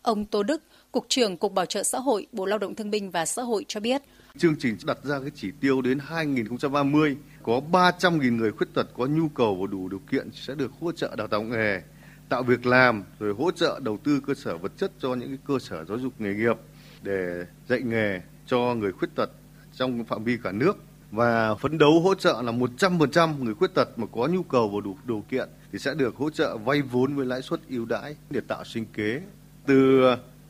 [0.02, 3.12] Ông Tô Đức, Cục trưởng Cục Bảo trợ xã hội, Bộ Lao động Thương binh
[3.12, 4.02] và Xã hội cho biết.
[4.38, 9.06] Chương trình đặt ra cái chỉ tiêu đến 2030 có 300.000 người khuyết tật có
[9.06, 11.82] nhu cầu và đủ điều kiện sẽ được hỗ trợ đào tạo nghề,
[12.30, 15.38] tạo việc làm, rồi hỗ trợ đầu tư cơ sở vật chất cho những cái
[15.48, 16.58] cơ sở giáo dục nghề nghiệp
[17.02, 19.30] để dạy nghề cho người khuyết tật
[19.74, 20.78] trong phạm vi cả nước
[21.12, 24.82] và phấn đấu hỗ trợ là 100% người khuyết tật mà có nhu cầu và
[24.84, 28.16] đủ điều kiện thì sẽ được hỗ trợ vay vốn với lãi suất ưu đãi
[28.30, 29.22] để tạo sinh kế.
[29.66, 30.02] Từ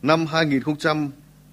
[0.01, 0.25] năm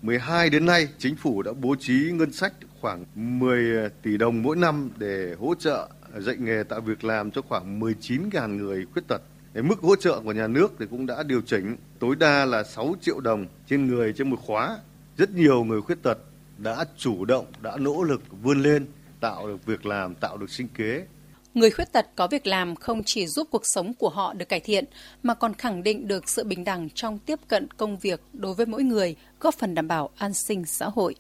[0.02, 4.56] 2012 đến nay, chính phủ đã bố trí ngân sách khoảng 10 tỷ đồng mỗi
[4.56, 9.22] năm để hỗ trợ dạy nghề tạo việc làm cho khoảng 19.000 người khuyết tật.
[9.54, 12.94] Mức hỗ trợ của nhà nước thì cũng đã điều chỉnh tối đa là 6
[13.00, 14.78] triệu đồng trên người trên một khóa.
[15.16, 16.18] Rất nhiều người khuyết tật
[16.58, 18.87] đã chủ động, đã nỗ lực vươn lên,
[19.20, 21.06] tạo được việc làm, tạo được sinh kế.
[21.54, 24.61] Người khuyết tật có việc làm không chỉ giúp cuộc sống của họ được cải
[24.61, 24.84] thiện,
[25.22, 28.66] mà còn khẳng định được sự bình đẳng trong tiếp cận công việc đối với
[28.66, 31.14] mỗi người, góp phần đảm bảo an sinh xã hội.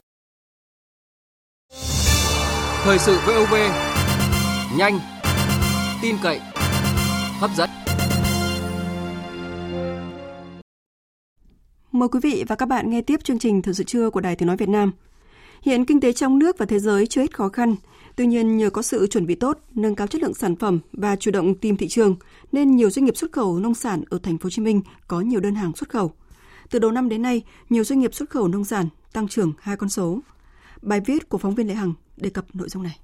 [2.82, 3.54] Thời sự VOV,
[4.78, 5.00] nhanh,
[6.02, 6.40] tin cậy,
[7.38, 7.70] hấp dẫn.
[11.92, 14.36] Mời quý vị và các bạn nghe tiếp chương trình Thời sự trưa của Đài
[14.36, 14.92] Tiếng Nói Việt Nam.
[15.62, 17.76] Hiện kinh tế trong nước và thế giới chưa hết khó khăn,
[18.18, 21.16] tuy nhiên nhờ có sự chuẩn bị tốt, nâng cao chất lượng sản phẩm và
[21.16, 22.16] chủ động tìm thị trường,
[22.52, 25.20] nên nhiều doanh nghiệp xuất khẩu nông sản ở thành phố Hồ Chí Minh có
[25.20, 26.12] nhiều đơn hàng xuất khẩu.
[26.70, 29.76] Từ đầu năm đến nay, nhiều doanh nghiệp xuất khẩu nông sản tăng trưởng hai
[29.76, 30.20] con số.
[30.82, 32.98] Bài viết của phóng viên Lệ Hằng đề cập nội dung này.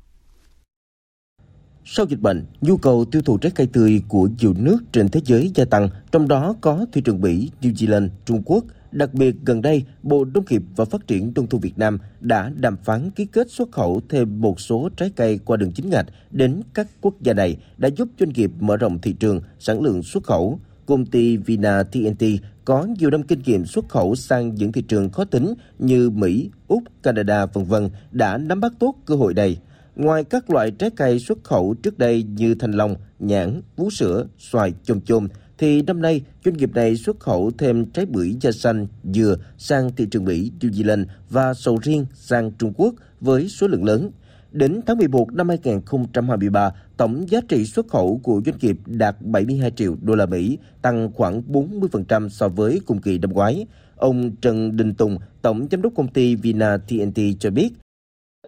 [1.86, 5.20] Sau dịch bệnh, nhu cầu tiêu thụ trái cây tươi của nhiều nước trên thế
[5.24, 8.64] giới gia tăng, trong đó có thị trường Mỹ, New Zealand, Trung Quốc.
[8.92, 12.50] Đặc biệt gần đây, Bộ Nông nghiệp và Phát triển Nông thôn Việt Nam đã
[12.56, 16.06] đàm phán ký kết xuất khẩu thêm một số trái cây qua đường chính ngạch
[16.30, 20.02] đến các quốc gia này đã giúp doanh nghiệp mở rộng thị trường, sản lượng
[20.02, 20.60] xuất khẩu.
[20.86, 22.24] Công ty Vina TNT
[22.64, 26.50] có nhiều năm kinh nghiệm xuất khẩu sang những thị trường khó tính như Mỹ,
[26.68, 27.74] Úc, Canada, v.v.
[28.12, 29.58] đã nắm bắt tốt cơ hội này.
[29.96, 34.26] Ngoài các loại trái cây xuất khẩu trước đây như thanh long, nhãn, vú sữa,
[34.38, 35.28] xoài, chôm chôm,
[35.58, 39.90] thì năm nay doanh nghiệp này xuất khẩu thêm trái bưởi da xanh, dừa sang
[39.96, 44.10] thị trường Mỹ, New Zealand và sầu riêng sang Trung Quốc với số lượng lớn.
[44.52, 49.70] Đến tháng 11 năm 2023, tổng giá trị xuất khẩu của doanh nghiệp đạt 72
[49.70, 53.66] triệu đô la Mỹ, tăng khoảng 40% so với cùng kỳ năm ngoái.
[53.96, 57.72] Ông Trần Đình Tùng, tổng giám đốc công ty Vina TNT cho biết,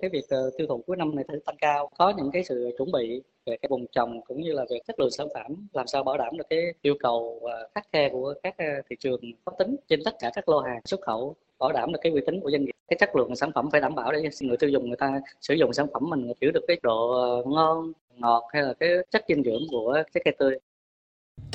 [0.00, 2.92] cái việc ờ, tiêu thụ cuối năm này tăng cao, có những cái sự chuẩn
[2.92, 6.02] bị về cái vùng trồng cũng như là về chất lượng sản phẩm, làm sao
[6.04, 9.52] bảo đảm được cái yêu cầu ờ, khắc khe của các ờ, thị trường khó
[9.58, 12.40] tính trên tất cả các lô hàng xuất khẩu, bảo đảm được cái uy tín
[12.40, 12.72] của doanh nghiệp.
[12.88, 15.54] Cái chất lượng sản phẩm phải đảm bảo để người tiêu dùng, người ta sử
[15.54, 17.14] dụng sản phẩm mình giữ được cái độ
[17.46, 20.58] ngon, ngọt hay là cái chất dinh dưỡng của trái cây tươi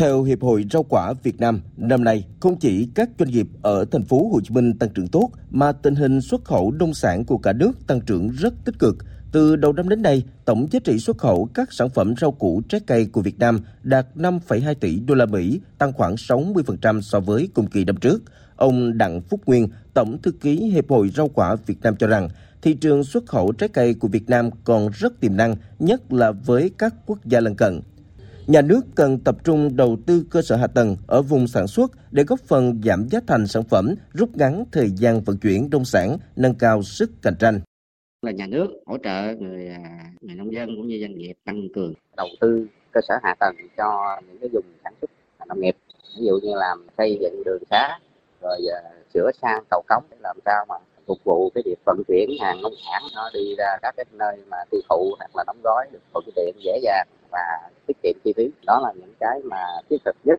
[0.01, 3.85] theo Hiệp hội Rau quả Việt Nam, năm nay không chỉ các doanh nghiệp ở
[3.91, 7.25] thành phố Hồ Chí Minh tăng trưởng tốt mà tình hình xuất khẩu nông sản
[7.25, 8.97] của cả nước tăng trưởng rất tích cực.
[9.31, 12.61] Từ đầu năm đến nay, tổng giá trị xuất khẩu các sản phẩm rau củ
[12.69, 17.19] trái cây của Việt Nam đạt 5,2 tỷ đô la Mỹ, tăng khoảng 60% so
[17.19, 18.23] với cùng kỳ năm trước.
[18.55, 22.29] Ông Đặng Phúc Nguyên, Tổng thư ký Hiệp hội Rau quả Việt Nam cho rằng,
[22.61, 26.31] thị trường xuất khẩu trái cây của Việt Nam còn rất tiềm năng, nhất là
[26.31, 27.81] với các quốc gia lân cận.
[28.47, 31.91] Nhà nước cần tập trung đầu tư cơ sở hạ tầng ở vùng sản xuất
[32.11, 35.85] để góp phần giảm giá thành sản phẩm, rút ngắn thời gian vận chuyển nông
[35.85, 37.59] sản, nâng cao sức cạnh tranh.
[38.21, 39.79] Là nhà nước hỗ trợ người à,
[40.21, 43.55] người nông dân cũng như doanh nghiệp tăng cường đầu tư cơ sở hạ tầng
[43.77, 45.11] cho những cái vùng sản xuất
[45.47, 45.75] nông nghiệp,
[46.19, 47.99] ví dụ như làm xây dựng đường xá,
[48.41, 48.79] rồi à,
[49.13, 50.75] sửa sang cầu cống để làm sao mà
[51.07, 54.37] phục vụ cái việc vận chuyển hàng nông sản nó đi ra các cái nơi
[54.47, 58.15] mà tiêu thụ hoặc là đóng gói được thuận tiện dễ dàng và tiết kiệm
[58.23, 60.37] chi phí đó là những cái mà thiết thực nhất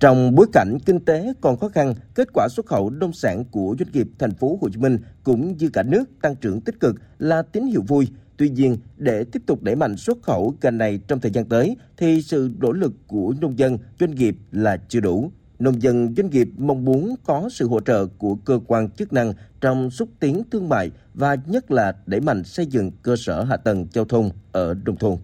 [0.00, 3.76] trong bối cảnh kinh tế còn khó khăn, kết quả xuất khẩu nông sản của
[3.78, 6.96] doanh nghiệp thành phố Hồ Chí Minh cũng như cả nước tăng trưởng tích cực
[7.18, 8.08] là tín hiệu vui.
[8.36, 11.76] Tuy nhiên, để tiếp tục đẩy mạnh xuất khẩu ngành này trong thời gian tới
[11.96, 15.30] thì sự nỗ lực của nông dân, doanh nghiệp là chưa đủ.
[15.58, 19.32] Nông dân doanh nghiệp mong muốn có sự hỗ trợ của cơ quan chức năng
[19.60, 23.56] trong xúc tiến thương mại và nhất là đẩy mạnh xây dựng cơ sở hạ
[23.56, 25.16] tầng giao thông ở nông thôn.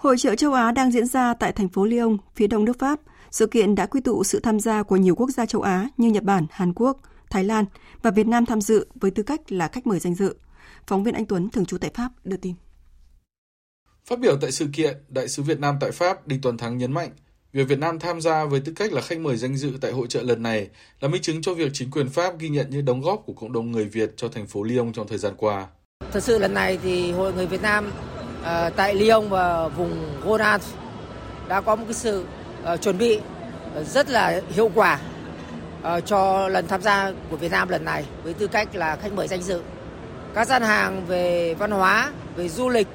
[0.00, 3.00] Hội trợ châu Á đang diễn ra tại thành phố Lyon, phía đông nước Pháp.
[3.30, 6.10] Sự kiện đã quy tụ sự tham gia của nhiều quốc gia châu Á như
[6.10, 7.64] Nhật Bản, Hàn Quốc, Thái Lan
[8.02, 10.34] và Việt Nam tham dự với tư cách là khách mời danh dự.
[10.86, 12.54] Phóng viên Anh Tuấn thường trú tại Pháp đưa tin.
[14.06, 16.92] Phát biểu tại sự kiện, Đại sứ Việt Nam tại Pháp Đinh Tuấn Thắng nhấn
[16.92, 17.10] mạnh,
[17.52, 20.06] Việc Việt Nam tham gia với tư cách là khách mời danh dự tại hội
[20.08, 20.68] trợ lần này
[21.00, 23.52] là minh chứng cho việc chính quyền Pháp ghi nhận những đóng góp của cộng
[23.52, 25.66] đồng người Việt cho thành phố Lyon trong thời gian qua.
[26.12, 27.92] Thật sự lần này thì Hội người Việt Nam
[28.40, 30.60] uh, tại Lyon và vùng Gonan
[31.48, 32.24] đã có một cái sự
[32.72, 33.20] uh, chuẩn bị
[33.86, 34.98] rất là hiệu quả
[35.82, 39.12] uh, cho lần tham gia của Việt Nam lần này với tư cách là khách
[39.12, 39.60] mời danh dự.
[40.34, 42.88] Các gian hàng về văn hóa, về du lịch,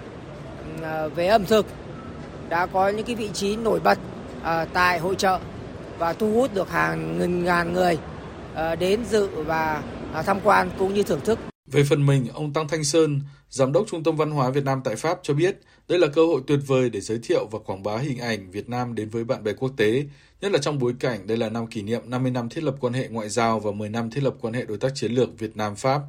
[0.80, 1.66] uh, về ẩm thực
[2.50, 3.98] đã có những cái vị trí nổi bật
[4.42, 5.40] uh, tại hội trợ
[5.98, 7.98] và thu hút được hàng nghìn ngàn người
[8.54, 9.82] uh, đến dự và
[10.20, 11.40] uh, tham quan cũng như thưởng thức.
[11.72, 14.82] Về phần mình, ông Tăng Thanh Sơn, Giám đốc Trung tâm Văn hóa Việt Nam
[14.84, 17.84] tại Pháp cho biết đây là cơ hội tuyệt vời để giới thiệu và quảng
[17.84, 20.04] bá hình ảnh Việt Nam đến với bạn bè quốc tế,
[20.42, 22.94] nhất là trong bối cảnh đây là năm kỷ niệm 50 năm thiết lập quan
[22.94, 25.58] hệ ngoại giao và 10 năm thiết lập quan hệ đối tác chiến lược Việt
[25.58, 26.02] Nam-Pháp.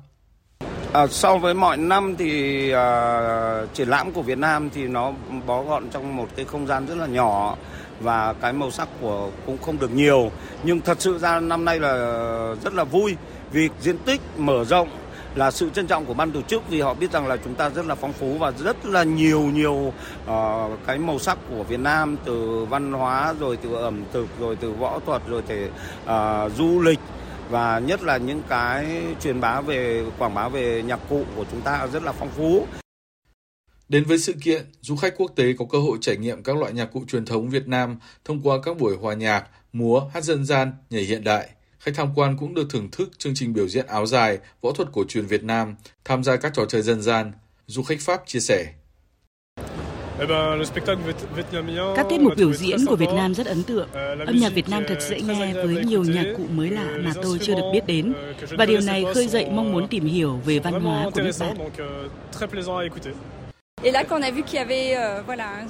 [0.92, 5.12] À, so với mọi năm thì à, triển lãm của Việt Nam thì nó
[5.46, 7.56] bó gọn trong một cái không gian rất là nhỏ
[8.00, 10.30] và cái màu sắc của cũng không được nhiều
[10.64, 11.94] nhưng thật sự ra năm nay là
[12.64, 13.16] rất là vui
[13.52, 14.88] vì diện tích mở rộng
[15.36, 17.70] là sự trân trọng của ban tổ chức vì họ biết rằng là chúng ta
[17.70, 19.92] rất là phong phú và rất là nhiều nhiều
[20.30, 24.56] uh, cái màu sắc của Việt Nam từ văn hóa rồi từ ẩm thực rồi
[24.56, 25.70] từ võ thuật rồi từ uh,
[26.04, 26.98] ờ, du lịch
[27.50, 31.60] và nhất là những cái truyền bá về quảng bá về nhạc cụ của chúng
[31.60, 32.66] ta rất là phong phú.
[33.88, 36.72] Đến với sự kiện, du khách quốc tế có cơ hội trải nghiệm các loại
[36.72, 40.44] nhạc cụ truyền thống Việt Nam thông qua các buổi hòa nhạc, múa, hát dân
[40.44, 41.48] gian, nhảy hiện đại.
[41.80, 44.88] Khách tham quan cũng được thưởng thức chương trình biểu diễn áo dài, võ thuật
[44.92, 47.32] cổ truyền Việt Nam, tham gia các trò chơi dân gian.
[47.66, 48.72] Du khách Pháp chia sẻ.
[51.96, 53.88] Các tiết mục biểu diễn của Việt Nam rất ấn tượng.
[54.26, 57.38] Âm nhạc Việt Nam thật dễ nghe với nhiều nhạc cụ mới lạ mà tôi
[57.38, 58.12] chưa được biết đến.
[58.50, 61.56] Và điều này khơi dậy mong muốn tìm hiểu về văn hóa của nước bạn.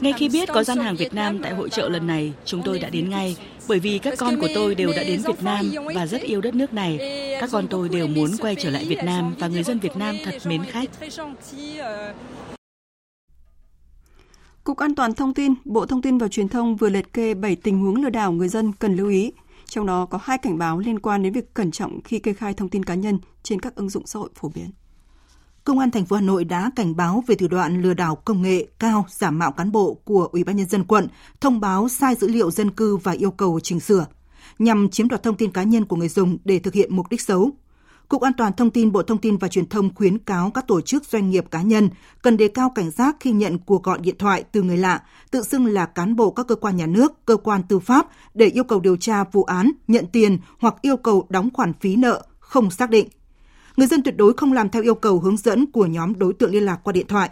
[0.01, 2.79] Ngay khi biết có gian hàng Việt Nam tại hội trợ lần này, chúng tôi
[2.79, 3.37] đã đến ngay
[3.69, 6.55] bởi vì các con của tôi đều đã đến Việt Nam và rất yêu đất
[6.55, 6.99] nước này.
[7.41, 10.17] Các con tôi đều muốn quay trở lại Việt Nam và người dân Việt Nam
[10.25, 10.91] thật mến khách.
[14.65, 17.57] Cục An toàn Thông tin, Bộ Thông tin và Truyền thông vừa liệt kê 7
[17.57, 19.33] tình huống lừa đảo người dân cần lưu ý.
[19.67, 22.55] Trong đó có hai cảnh báo liên quan đến việc cẩn trọng khi kê khai
[22.55, 24.71] thông tin cá nhân trên các ứng dụng xã hội phổ biến.
[25.67, 28.43] Công an thành phố Hà Nội đã cảnh báo về thủ đoạn lừa đảo công
[28.43, 31.09] nghệ cao giả mạo cán bộ của Ủy ban nhân dân quận,
[31.41, 34.07] thông báo sai dữ liệu dân cư và yêu cầu chỉnh sửa
[34.59, 37.21] nhằm chiếm đoạt thông tin cá nhân của người dùng để thực hiện mục đích
[37.21, 37.51] xấu.
[38.09, 40.81] Cục An toàn Thông tin Bộ Thông tin và Truyền thông khuyến cáo các tổ
[40.81, 41.89] chức doanh nghiệp cá nhân
[42.23, 45.43] cần đề cao cảnh giác khi nhận cuộc gọi điện thoại từ người lạ, tự
[45.43, 48.65] xưng là cán bộ các cơ quan nhà nước, cơ quan tư pháp để yêu
[48.65, 52.71] cầu điều tra vụ án, nhận tiền hoặc yêu cầu đóng khoản phí nợ không
[52.71, 53.09] xác định.
[53.77, 56.51] Người dân tuyệt đối không làm theo yêu cầu hướng dẫn của nhóm đối tượng
[56.51, 57.31] liên lạc qua điện thoại.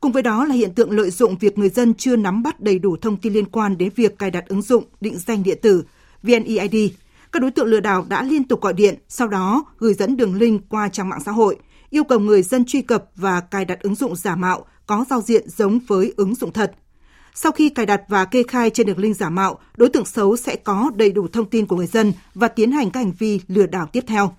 [0.00, 2.78] Cùng với đó là hiện tượng lợi dụng việc người dân chưa nắm bắt đầy
[2.78, 5.84] đủ thông tin liên quan đến việc cài đặt ứng dụng định danh điện tử
[6.22, 6.90] VNeID
[7.34, 10.34] các đối tượng lừa đảo đã liên tục gọi điện, sau đó gửi dẫn đường
[10.34, 11.56] link qua trang mạng xã hội,
[11.90, 15.20] yêu cầu người dân truy cập và cài đặt ứng dụng giả mạo có giao
[15.20, 16.72] diện giống với ứng dụng thật.
[17.34, 20.36] Sau khi cài đặt và kê khai trên đường link giả mạo, đối tượng xấu
[20.36, 23.40] sẽ có đầy đủ thông tin của người dân và tiến hành các hành vi
[23.48, 24.36] lừa đảo tiếp theo.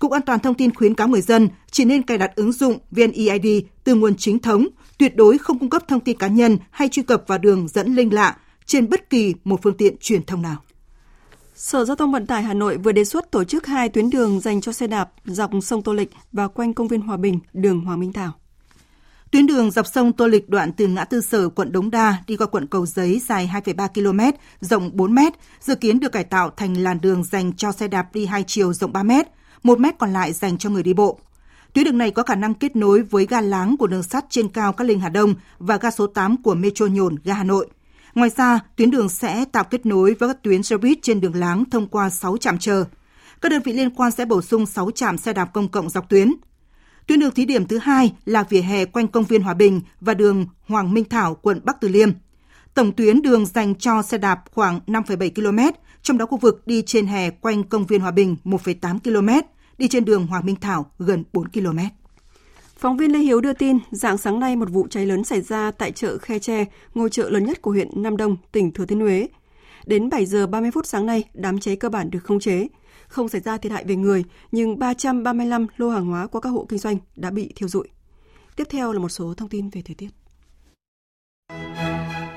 [0.00, 2.78] Cục An toàn Thông tin khuyến cáo người dân chỉ nên cài đặt ứng dụng
[2.90, 3.46] VNeID
[3.84, 4.66] từ nguồn chính thống,
[4.98, 7.94] tuyệt đối không cung cấp thông tin cá nhân hay truy cập vào đường dẫn
[7.94, 8.36] link lạ
[8.66, 10.56] trên bất kỳ một phương tiện truyền thông nào.
[11.54, 14.40] Sở Giao thông Vận tải Hà Nội vừa đề xuất tổ chức hai tuyến đường
[14.40, 17.80] dành cho xe đạp dọc sông Tô Lịch và quanh công viên Hòa Bình, đường
[17.80, 18.32] Hoàng Minh Thảo.
[19.30, 22.36] Tuyến đường dọc sông Tô Lịch đoạn từ ngã tư sở quận Đống Đa đi
[22.36, 25.18] qua quận Cầu Giấy dài 2,3 km, rộng 4 m,
[25.60, 28.72] dự kiến được cải tạo thành làn đường dành cho xe đạp đi hai chiều
[28.72, 29.10] rộng 3 m,
[29.62, 31.20] 1 mét còn lại dành cho người đi bộ.
[31.72, 34.48] Tuyến đường này có khả năng kết nối với ga láng của đường sắt trên
[34.48, 37.68] cao Cát Linh Hà Đông và ga số 8 của Metro nhồn ga Hà Nội–
[38.14, 41.34] Ngoài ra, tuyến đường sẽ tạo kết nối với các tuyến xe buýt trên đường
[41.34, 42.84] láng thông qua 6 trạm chờ.
[43.40, 46.08] Các đơn vị liên quan sẽ bổ sung 6 trạm xe đạp công cộng dọc
[46.08, 46.32] tuyến.
[47.06, 50.14] Tuyến đường thí điểm thứ hai là vỉa hè quanh công viên Hòa Bình và
[50.14, 52.10] đường Hoàng Minh Thảo, quận Bắc Từ Liêm.
[52.74, 56.82] Tổng tuyến đường dành cho xe đạp khoảng 5,7 km, trong đó khu vực đi
[56.86, 60.86] trên hè quanh công viên Hòa Bình 1,8 km, đi trên đường Hoàng Minh Thảo
[60.98, 61.78] gần 4 km.
[62.76, 65.70] Phóng viên Lê Hiếu đưa tin, dạng sáng nay một vụ cháy lớn xảy ra
[65.70, 69.00] tại chợ Khe Tre, ngôi chợ lớn nhất của huyện Nam Đông, tỉnh Thừa Thiên
[69.00, 69.28] Huế.
[69.86, 72.68] Đến 7 giờ 30 phút sáng nay, đám cháy cơ bản được khống chế.
[73.08, 76.66] Không xảy ra thiệt hại về người, nhưng 335 lô hàng hóa của các hộ
[76.68, 77.88] kinh doanh đã bị thiêu rụi.
[78.56, 80.08] Tiếp theo là một số thông tin về thời tiết.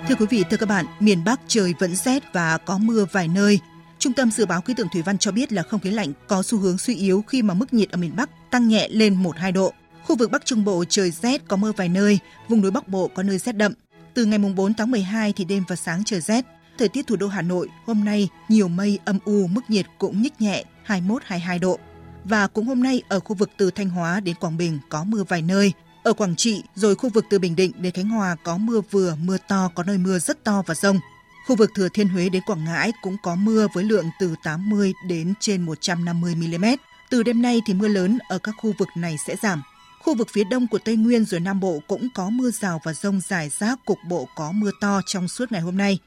[0.08, 3.28] Thưa quý vị, thưa các bạn, miền Bắc trời vẫn rét và có mưa vài
[3.28, 3.60] nơi.
[4.00, 6.44] Trung tâm Dự báo Khí tượng Thủy văn cho biết là không khí lạnh có
[6.44, 9.54] xu hướng suy yếu khi mà mức nhiệt ở miền Bắc tăng nhẹ lên 1-2
[9.54, 9.74] độ.
[10.04, 13.08] Khu vực Bắc Trung Bộ trời rét có mưa vài nơi, vùng núi Bắc Bộ
[13.08, 13.74] có nơi rét đậm.
[14.14, 16.46] Từ ngày mùng 4 tháng 12 thì đêm và sáng trời rét.
[16.78, 20.22] Thời tiết thủ đô Hà Nội hôm nay nhiều mây âm u, mức nhiệt cũng
[20.22, 21.80] nhích nhẹ 21-22 độ.
[22.24, 25.24] Và cũng hôm nay ở khu vực từ Thanh Hóa đến Quảng Bình có mưa
[25.24, 25.74] vài nơi.
[26.04, 29.16] Ở Quảng Trị rồi khu vực từ Bình Định đến Khánh Hòa có mưa vừa,
[29.16, 31.00] mưa to, có nơi mưa rất to và rông.
[31.48, 34.94] Khu vực Thừa Thiên Huế đến Quảng Ngãi cũng có mưa với lượng từ 80
[35.08, 36.66] đến trên 150 mm.
[37.10, 39.62] Từ đêm nay thì mưa lớn ở các khu vực này sẽ giảm.
[40.04, 42.94] Khu vực phía đông của Tây Nguyên rồi Nam Bộ cũng có mưa rào và
[42.94, 46.00] rông rải rác, cục bộ có mưa to trong suốt ngày hôm nay.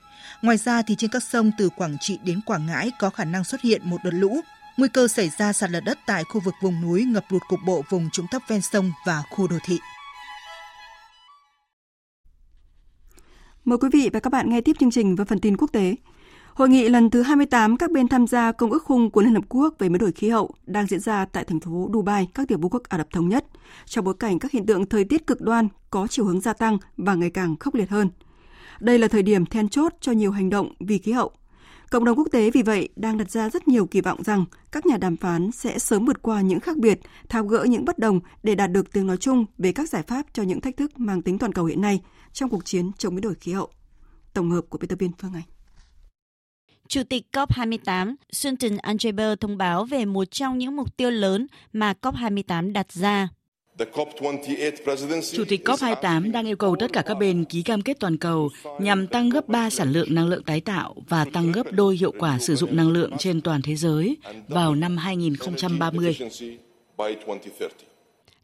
[0.42, 3.44] Ngoài ra thì trên các sông từ Quảng Trị đến Quảng Ngãi có khả năng
[3.44, 4.40] xuất hiện một đợt lũ.
[4.76, 7.60] Nguy cơ xảy ra sạt lở đất tại khu vực vùng núi ngập lụt cục
[7.66, 9.78] bộ vùng trũng thấp ven sông và khu đô thị.
[13.64, 15.94] Mời quý vị và các bạn nghe tiếp chương trình và phần tin quốc tế.
[16.54, 19.44] Hội nghị lần thứ 28 các bên tham gia Công ước Khung của Liên Hợp
[19.48, 22.58] Quốc về biến đổi khí hậu đang diễn ra tại thành phố Dubai, các tiểu
[22.58, 23.44] vương quốc Ả Rập Thống Nhất,
[23.84, 26.78] trong bối cảnh các hiện tượng thời tiết cực đoan có chiều hướng gia tăng
[26.96, 28.10] và ngày càng khốc liệt hơn.
[28.80, 31.32] Đây là thời điểm then chốt cho nhiều hành động vì khí hậu.
[31.90, 34.86] Cộng đồng quốc tế vì vậy đang đặt ra rất nhiều kỳ vọng rằng các
[34.86, 38.20] nhà đàm phán sẽ sớm vượt qua những khác biệt, tháo gỡ những bất đồng
[38.42, 41.22] để đạt được tiếng nói chung về các giải pháp cho những thách thức mang
[41.22, 42.00] tính toàn cầu hiện nay
[42.32, 43.70] trong cuộc chiến chống biến đổi khí hậu.
[44.34, 45.42] Tổng hợp của biên tập viên Phương Anh.
[46.88, 51.94] Chủ tịch COP28 Sultan Angeber thông báo về một trong những mục tiêu lớn mà
[52.02, 53.28] COP28 đặt ra.
[55.32, 58.48] Chủ tịch COP28 đang yêu cầu tất cả các bên ký cam kết toàn cầu
[58.80, 62.12] nhằm tăng gấp 3 sản lượng năng lượng tái tạo và tăng gấp đôi hiệu
[62.18, 64.16] quả sử dụng năng lượng trên toàn thế giới
[64.48, 66.16] vào năm 2030.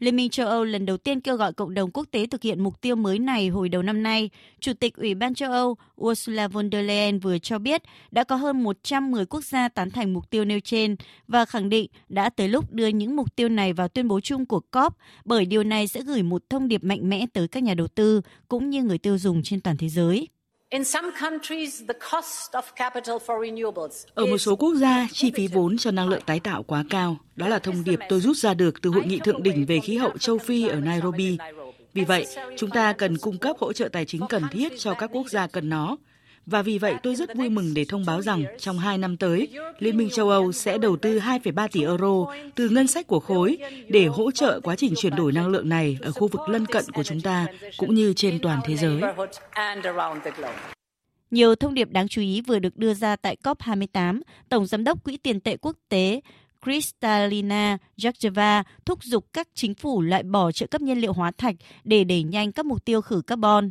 [0.03, 2.63] Liên minh châu Âu lần đầu tiên kêu gọi cộng đồng quốc tế thực hiện
[2.63, 4.31] mục tiêu mới này hồi đầu năm nay.
[4.61, 8.37] Chủ tịch Ủy ban châu Âu Ursula von der Leyen vừa cho biết đã có
[8.37, 10.97] hơn 110 quốc gia tán thành mục tiêu nêu trên
[11.29, 14.47] và khẳng định đã tới lúc đưa những mục tiêu này vào tuyên bố chung
[14.47, 17.75] của COP, bởi điều này sẽ gửi một thông điệp mạnh mẽ tới các nhà
[17.75, 20.29] đầu tư cũng như người tiêu dùng trên toàn thế giới.
[24.15, 27.17] Ở một số quốc gia, chi phí vốn cho năng lượng tái tạo quá cao.
[27.37, 29.97] Đó là thông điệp tôi rút ra được từ hội nghị thượng đỉnh về khí
[29.97, 31.39] hậu châu Phi ở Nairobi.
[31.95, 35.11] Vì vậy, chúng ta cần cung cấp hỗ trợ tài chính cần thiết cho các
[35.13, 35.97] quốc gia cần nó.
[36.47, 39.49] Và vì vậy tôi rất vui mừng để thông báo rằng trong hai năm tới,
[39.79, 43.59] Liên minh châu Âu sẽ đầu tư 2,3 tỷ euro từ ngân sách của khối
[43.89, 46.85] để hỗ trợ quá trình chuyển đổi năng lượng này ở khu vực lân cận
[46.95, 49.01] của chúng ta cũng như trên toàn thế giới.
[51.31, 55.05] Nhiều thông điệp đáng chú ý vừa được đưa ra tại COP28, Tổng Giám đốc
[55.05, 56.21] Quỹ tiền tệ quốc tế
[56.65, 61.55] Kristalina Georgieva thúc giục các chính phủ loại bỏ trợ cấp nhiên liệu hóa thạch
[61.85, 63.71] để đẩy nhanh các mục tiêu khử carbon.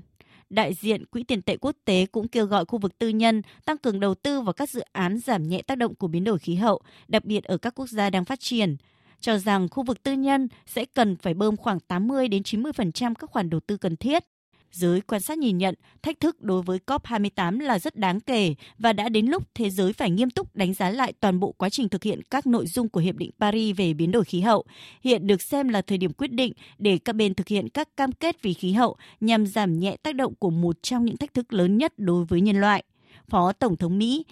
[0.52, 3.78] Đại diện Quỹ tiền tệ quốc tế cũng kêu gọi khu vực tư nhân tăng
[3.78, 6.56] cường đầu tư vào các dự án giảm nhẹ tác động của biến đổi khí
[6.56, 8.78] hậu, đặc biệt ở các quốc gia đang phát triển.
[9.20, 13.30] Cho rằng khu vực tư nhân sẽ cần phải bơm khoảng 80 đến 90% các
[13.30, 14.24] khoản đầu tư cần thiết.
[14.72, 18.94] Giới quan sát nhìn nhận, thách thức đối với COP28 là rất đáng kể và
[18.94, 21.90] đã đến lúc thế giới phải nghiêm túc đánh giá lại toàn bộ quá trình
[21.90, 24.66] thực hiện các nội dung của Hiệp định Paris về biến đổi khí hậu.
[25.04, 28.12] Hiện được xem là thời điểm quyết định để các bên thực hiện các cam
[28.12, 31.54] kết vì khí hậu nhằm giảm nhẹ tác động của một trong những thách thức
[31.54, 32.84] lớn nhất đối với nhân loại.
[33.30, 34.26] Phó Tổng thống Mỹ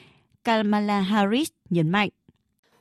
[0.43, 2.09] Kamala Harris nhấn mạnh.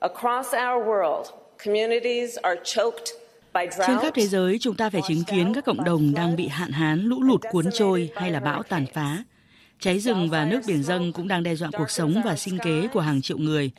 [0.00, 1.24] Across our world,
[1.64, 6.14] communities are choked trên khắp thế giới, chúng ta phải chứng kiến các cộng đồng
[6.14, 9.24] đang bị hạn hán, lũ lụt cuốn trôi hay là bão tàn phá.
[9.80, 12.88] Cháy rừng và nước biển dâng cũng đang đe dọa cuộc sống và sinh kế
[12.92, 13.70] của hàng triệu người.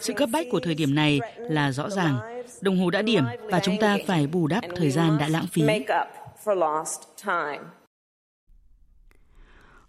[0.00, 2.18] Sự cấp bách của thời điểm này là rõ ràng.
[2.60, 5.62] Đồng hồ đã điểm và chúng ta phải bù đắp thời gian đã lãng phí.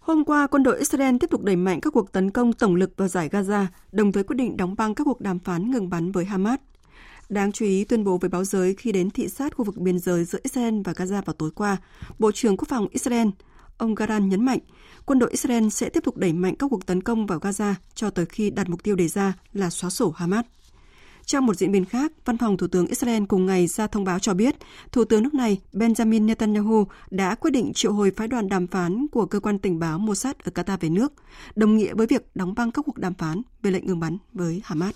[0.00, 2.96] Hôm qua, quân đội Israel tiếp tục đẩy mạnh các cuộc tấn công tổng lực
[2.96, 6.12] vào giải Gaza, đồng thời quyết định đóng băng các cuộc đàm phán ngừng bắn
[6.12, 6.58] với Hamas.
[7.28, 9.98] Đáng chú ý tuyên bố với báo giới khi đến thị sát khu vực biên
[9.98, 11.76] giới giữa Israel và Gaza vào tối qua,
[12.18, 13.28] Bộ trưởng Quốc phòng Israel
[13.78, 14.58] ông Garan nhấn mạnh
[15.06, 18.10] quân đội Israel sẽ tiếp tục đẩy mạnh các cuộc tấn công vào Gaza cho
[18.10, 20.44] tới khi đạt mục tiêu đề ra là xóa sổ Hamas.
[21.26, 24.18] Trong một diễn biến khác, Văn phòng Thủ tướng Israel cùng ngày ra thông báo
[24.18, 24.56] cho biết,
[24.92, 29.06] Thủ tướng nước này Benjamin Netanyahu đã quyết định triệu hồi phái đoàn đàm phán
[29.12, 31.12] của cơ quan tình báo Mossad ở Qatar về nước,
[31.54, 34.60] đồng nghĩa với việc đóng băng các cuộc đàm phán về lệnh ngừng bắn với
[34.64, 34.94] Hamas.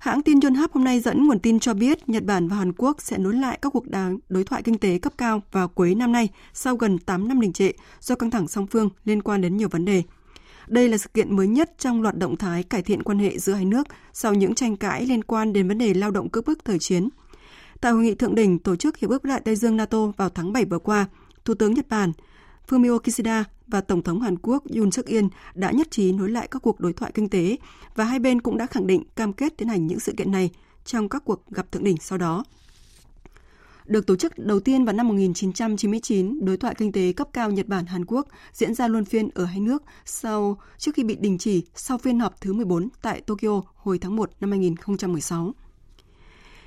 [0.00, 2.96] Hãng tin Yonhap hôm nay dẫn nguồn tin cho biết Nhật Bản và Hàn Quốc
[3.00, 3.84] sẽ nối lại các cuộc
[4.28, 7.52] đối thoại kinh tế cấp cao vào cuối năm nay sau gần 8 năm đình
[7.52, 10.02] trệ do căng thẳng song phương liên quan đến nhiều vấn đề.
[10.68, 13.52] Đây là sự kiện mới nhất trong loạt động thái cải thiện quan hệ giữa
[13.52, 16.64] hai nước sau những tranh cãi liên quan đến vấn đề lao động cưỡng bức
[16.64, 17.08] thời chiến.
[17.80, 20.52] Tại hội nghị thượng đỉnh tổ chức Hiệp ước Đại Tây Dương NATO vào tháng
[20.52, 21.06] 7 vừa qua,
[21.44, 22.12] Thủ tướng Nhật Bản
[22.68, 26.48] Fumio Kishida và Tổng thống Hàn Quốc Yoon suk yeol đã nhất trí nối lại
[26.50, 27.56] các cuộc đối thoại kinh tế
[27.94, 30.50] và hai bên cũng đã khẳng định cam kết tiến hành những sự kiện này
[30.84, 32.44] trong các cuộc gặp thượng đỉnh sau đó.
[33.86, 37.66] được tổ chức đầu tiên vào năm 1999, đối thoại kinh tế cấp cao Nhật
[37.66, 41.38] Bản Hàn Quốc diễn ra luân phiên ở hai nước sau trước khi bị đình
[41.38, 45.52] chỉ sau phiên họp thứ 14 tại Tokyo hồi tháng 1 năm 2016.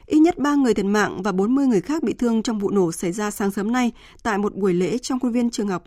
[0.06, 2.92] Ít nhất 3 người thiệt mạng và 40 người khác bị thương trong vụ nổ
[2.92, 3.92] xảy ra sáng sớm nay
[4.24, 5.84] tại một buổi lễ trong khuôn viên trường học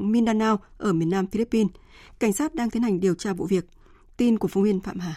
[0.00, 1.72] Mindanao ở miền nam Philippines.
[2.18, 3.66] Cảnh sát đang tiến hành điều tra vụ việc.
[4.16, 5.14] Tin của phóng viên Phạm Hà.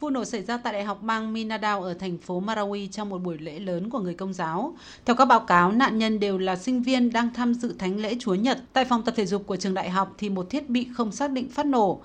[0.00, 3.18] Vụ nổ xảy ra tại Đại học bang Mindanao ở thành phố Marawi trong một
[3.18, 4.76] buổi lễ lớn của người công giáo.
[5.04, 8.16] Theo các báo cáo, nạn nhân đều là sinh viên đang tham dự thánh lễ
[8.20, 8.62] Chúa Nhật.
[8.72, 11.30] Tại phòng tập thể dục của trường đại học thì một thiết bị không xác
[11.30, 12.00] định phát nổ.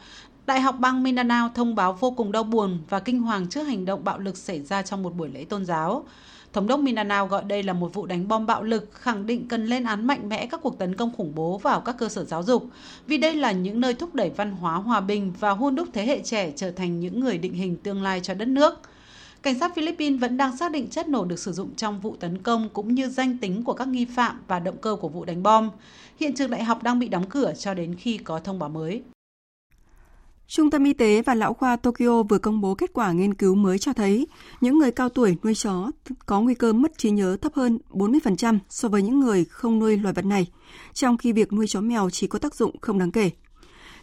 [0.46, 3.86] Đại học bang Mindanao thông báo vô cùng đau buồn và kinh hoàng trước hành
[3.86, 6.06] động bạo lực xảy ra trong một buổi lễ tôn giáo.
[6.54, 9.66] Thống đốc Mindanao gọi đây là một vụ đánh bom bạo lực, khẳng định cần
[9.66, 12.44] lên án mạnh mẽ các cuộc tấn công khủng bố vào các cơ sở giáo
[12.44, 12.66] dục,
[13.08, 16.06] vì đây là những nơi thúc đẩy văn hóa hòa bình và hôn đúc thế
[16.06, 18.80] hệ trẻ trở thành những người định hình tương lai cho đất nước.
[19.44, 22.38] Cảnh sát Philippines vẫn đang xác định chất nổ được sử dụng trong vụ tấn
[22.38, 25.44] công cũng như danh tính của các nghi phạm và động cơ của vụ đánh
[25.44, 25.70] bom.
[26.20, 29.02] Hiện trường đại học đang bị đóng cửa cho đến khi có thông báo mới.
[30.52, 33.56] Trung tâm Y tế và Lão khoa Tokyo vừa công bố kết quả nghiên cứu
[33.56, 34.28] mới cho thấy
[34.62, 35.92] những người cao tuổi nuôi chó
[36.26, 39.98] có nguy cơ mất trí nhớ thấp hơn 40% so với những người không nuôi
[39.98, 40.48] loài vật này,
[40.94, 43.30] trong khi việc nuôi chó mèo chỉ có tác dụng không đáng kể.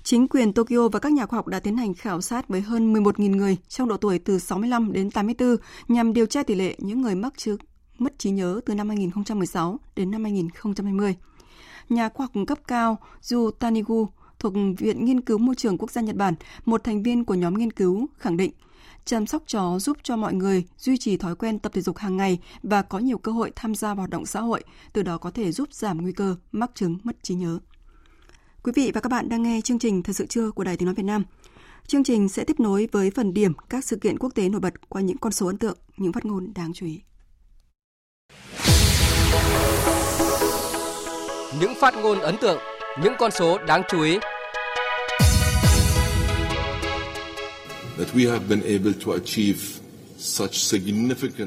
[0.03, 2.93] Chính quyền Tokyo và các nhà khoa học đã tiến hành khảo sát với hơn
[2.93, 5.57] 11.000 người trong độ tuổi từ 65 đến 84
[5.89, 7.59] nhằm điều tra tỷ lệ những người mắc chứng
[7.99, 11.15] mất trí nhớ từ năm 2016 đến năm 2020.
[11.89, 12.99] Nhà khoa học cấp cao
[13.33, 16.35] Yu Tanigu thuộc Viện Nghiên cứu Môi trường Quốc gia Nhật Bản,
[16.65, 18.53] một thành viên của nhóm nghiên cứu, khẳng định
[19.05, 22.17] chăm sóc chó giúp cho mọi người duy trì thói quen tập thể dục hàng
[22.17, 25.19] ngày và có nhiều cơ hội tham gia vào hoạt động xã hội, từ đó
[25.19, 27.59] có thể giúp giảm nguy cơ mắc chứng mất trí nhớ.
[28.63, 30.87] Quý vị và các bạn đang nghe chương trình Thật sự trưa của Đài Tiếng
[30.87, 31.25] Nói Việt Nam.
[31.87, 34.89] Chương trình sẽ tiếp nối với phần điểm các sự kiện quốc tế nổi bật
[34.89, 37.01] qua những con số ấn tượng, những phát ngôn đáng chú ý.
[41.61, 42.59] Những phát ngôn ấn tượng
[42.97, 44.19] những con số đáng chú ý.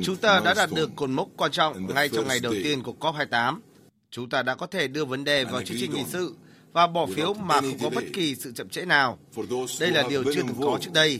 [0.03, 2.93] Chúng ta đã đạt được cột mốc quan trọng ngay trong ngày đầu tiên của
[2.99, 3.59] COP28.
[4.11, 6.35] Chúng ta đã có thể đưa vấn đề vào chương trình nghị sự
[6.73, 9.19] và bỏ phiếu mà không có bất kỳ sự chậm trễ nào.
[9.79, 11.19] Đây là điều chưa từng có trước đây.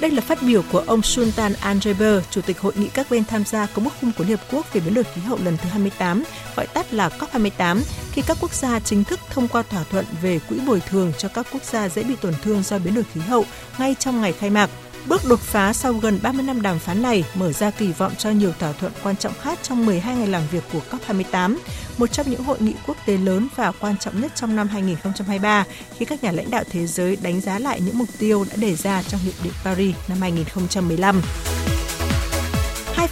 [0.00, 3.44] Đây là phát biểu của ông Sultan Al-Jaber, Chủ tịch Hội nghị các bên tham
[3.44, 5.68] gia Công ước khung của Liên Hợp Quốc về biến đổi khí hậu lần thứ
[5.68, 6.24] 28,
[6.56, 7.80] gọi tắt là COP28,
[8.12, 11.28] khi các quốc gia chính thức thông qua thỏa thuận về quỹ bồi thường cho
[11.28, 13.44] các quốc gia dễ bị tổn thương do biến đổi khí hậu
[13.78, 14.70] ngay trong ngày khai mạc.
[15.08, 18.30] Bước đột phá sau gần 30 năm đàm phán này mở ra kỳ vọng cho
[18.30, 21.56] nhiều thỏa thuận quan trọng khác trong 12 ngày làm việc của COP28,
[21.98, 25.64] một trong những hội nghị quốc tế lớn và quan trọng nhất trong năm 2023
[25.96, 28.74] khi các nhà lãnh đạo thế giới đánh giá lại những mục tiêu đã đề
[28.74, 31.22] ra trong Hiệp định Paris năm 2015.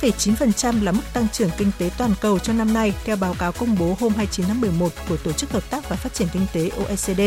[0.02, 3.52] 2,9% là mức tăng trưởng kinh tế toàn cầu trong năm nay theo báo cáo
[3.52, 6.46] công bố hôm 29 tháng 11 của Tổ chức Hợp tác và Phát triển Kinh
[6.52, 7.20] tế OECD.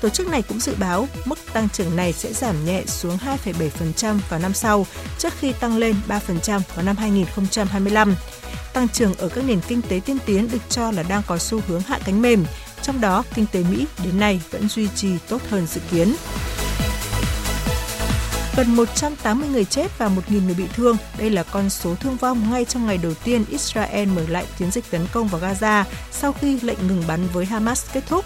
[0.00, 4.18] Tổ chức này cũng dự báo mức tăng trưởng này sẽ giảm nhẹ xuống 2,7%
[4.28, 4.86] vào năm sau,
[5.18, 8.14] trước khi tăng lên 3% vào năm 2025.
[8.72, 11.60] Tăng trưởng ở các nền kinh tế tiên tiến được cho là đang có xu
[11.66, 12.44] hướng hạ cánh mềm,
[12.82, 16.14] trong đó kinh tế Mỹ đến nay vẫn duy trì tốt hơn dự kiến
[18.56, 20.96] gần 180 người chết và 1.000 người bị thương.
[21.18, 24.70] Đây là con số thương vong ngay trong ngày đầu tiên Israel mở lại chiến
[24.70, 28.24] dịch tấn công vào Gaza sau khi lệnh ngừng bắn với Hamas kết thúc.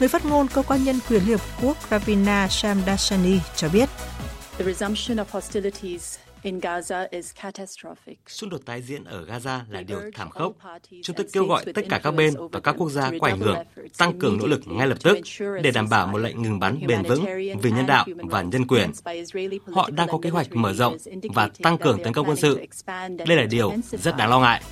[0.00, 3.88] Người phát ngôn cơ quan nhân quyền Liên Hợp Quốc Ravina Shamdashani cho biết.
[8.26, 10.52] Xung đột tái diễn ở Gaza là điều thảm khốc.
[11.02, 13.56] Chúng tôi kêu gọi tất cả các bên và các quốc gia có ảnh hưởng
[13.98, 15.18] tăng cường nỗ lực ngay lập tức
[15.62, 17.24] để đảm bảo một lệnh ngừng bắn bền vững
[17.62, 18.92] vì nhân đạo và nhân quyền.
[19.72, 20.96] Họ đang có kế hoạch mở rộng
[21.34, 22.60] và tăng cường tấn công quân sự.
[23.26, 24.62] Đây là điều rất đáng lo ngại.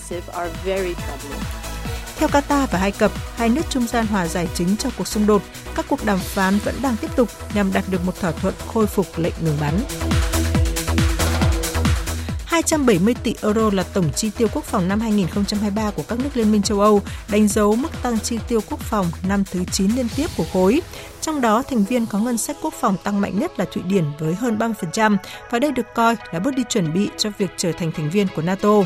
[2.19, 5.27] Theo Qatar và Ai Cập, hai nước trung gian hòa giải chính trong cuộc xung
[5.27, 5.43] đột,
[5.75, 8.87] các cuộc đàm phán vẫn đang tiếp tục nhằm đạt được một thỏa thuận khôi
[8.87, 9.75] phục lệnh ngừng bắn.
[12.47, 16.53] 270 tỷ euro là tổng chi tiêu quốc phòng năm 2023 của các nước Liên
[16.53, 20.09] minh châu Âu, đánh dấu mức tăng chi tiêu quốc phòng năm thứ 9 liên
[20.17, 20.83] tiếp của khối.
[21.21, 24.05] Trong đó, thành viên có ngân sách quốc phòng tăng mạnh nhất là Thụy Điển
[24.19, 25.17] với hơn 30%,
[25.51, 28.27] và đây được coi là bước đi chuẩn bị cho việc trở thành thành viên
[28.37, 28.83] của NATO.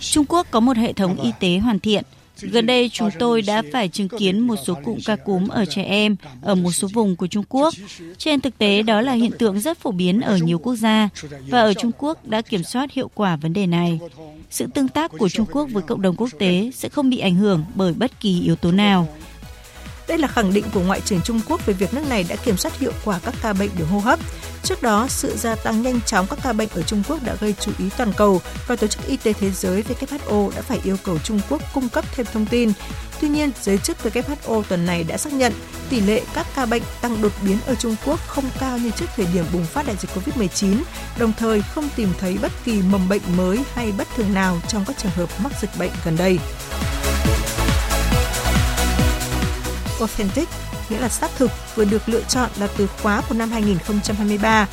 [0.00, 2.04] Trung Quốc có một hệ thống y tế hoàn thiện,
[2.40, 5.82] Gần đây chúng tôi đã phải chứng kiến một số cụm ca cúm ở trẻ
[5.82, 7.74] em ở một số vùng của Trung Quốc.
[8.18, 11.08] Trên thực tế, đó là hiện tượng rất phổ biến ở nhiều quốc gia
[11.48, 14.00] và ở Trung Quốc đã kiểm soát hiệu quả vấn đề này.
[14.50, 17.34] Sự tương tác của Trung Quốc với cộng đồng quốc tế sẽ không bị ảnh
[17.34, 19.08] hưởng bởi bất kỳ yếu tố nào.
[20.08, 22.56] Đây là khẳng định của Ngoại trưởng Trung Quốc về việc nước này đã kiểm
[22.56, 24.18] soát hiệu quả các ca bệnh đường hô hấp.
[24.62, 27.54] Trước đó, sự gia tăng nhanh chóng các ca bệnh ở Trung Quốc đã gây
[27.60, 30.96] chú ý toàn cầu và Tổ chức Y tế Thế giới WHO đã phải yêu
[31.04, 32.72] cầu Trung Quốc cung cấp thêm thông tin.
[33.20, 35.52] Tuy nhiên, giới chức WHO tuần này đã xác nhận
[35.90, 39.06] tỷ lệ các ca bệnh tăng đột biến ở Trung Quốc không cao như trước
[39.16, 40.82] thời điểm bùng phát đại dịch COVID-19,
[41.18, 44.84] đồng thời không tìm thấy bất kỳ mầm bệnh mới hay bất thường nào trong
[44.84, 46.38] các trường hợp mắc dịch bệnh gần đây.
[50.00, 50.48] Authentic
[50.88, 54.66] nghĩa là xác thực vừa được lựa chọn là từ khóa của năm 2023.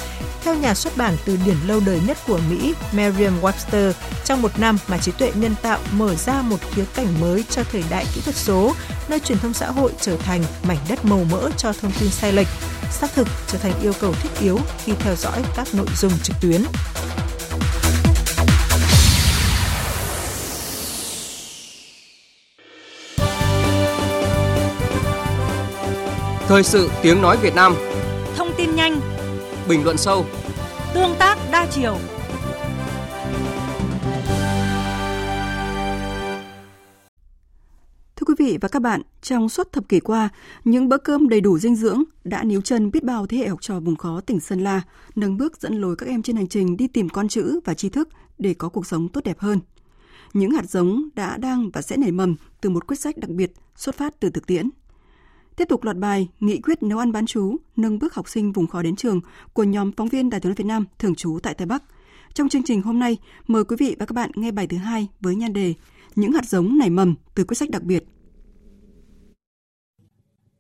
[0.44, 3.92] Theo nhà xuất bản từ điển lâu đời nhất của Mỹ Merriam-Webster,
[4.24, 7.64] trong một năm mà trí tuệ nhân tạo mở ra một khía cảnh mới cho
[7.72, 8.74] thời đại kỹ thuật số,
[9.08, 12.34] nơi truyền thông xã hội trở thành mảnh đất màu mỡ cho thông tin sai
[12.34, 12.48] lệch.
[12.92, 16.36] Xác thực trở thành yêu cầu thiết yếu khi theo dõi các nội dung trực
[16.42, 16.64] tuyến.
[26.48, 27.76] Thời sự tiếng nói Việt Nam.
[28.36, 29.02] Thông tin nhanh.
[29.70, 30.26] Bình luận sâu.
[30.94, 31.98] Tương tác đa chiều.
[38.16, 40.30] Thưa quý vị và các bạn, trong suốt thập kỷ qua,
[40.64, 43.62] những bữa cơm đầy đủ dinh dưỡng đã níu chân biết bao thế hệ học
[43.62, 44.82] trò vùng khó tỉnh Sơn La,
[45.16, 47.90] nâng bước dẫn lối các em trên hành trình đi tìm con chữ và tri
[47.90, 49.60] thức để có cuộc sống tốt đẹp hơn.
[50.34, 53.52] Những hạt giống đã, đang và sẽ nảy mầm từ một quyết sách đặc biệt
[53.76, 54.70] xuất phát từ thực tiễn–
[55.56, 58.68] Tiếp tục loạt bài Nghị quyết nấu ăn bán chú, nâng bước học sinh vùng
[58.68, 59.22] khó đến trường
[59.54, 61.84] của nhóm phóng viên Đài tiếng nói Việt Nam thường trú tại Tây Bắc.
[62.34, 65.08] Trong chương trình hôm nay, mời quý vị và các bạn nghe bài thứ hai
[65.22, 65.74] với nhan đề
[66.16, 68.04] Những hạt giống nảy mầm từ quyết sách đặc biệt.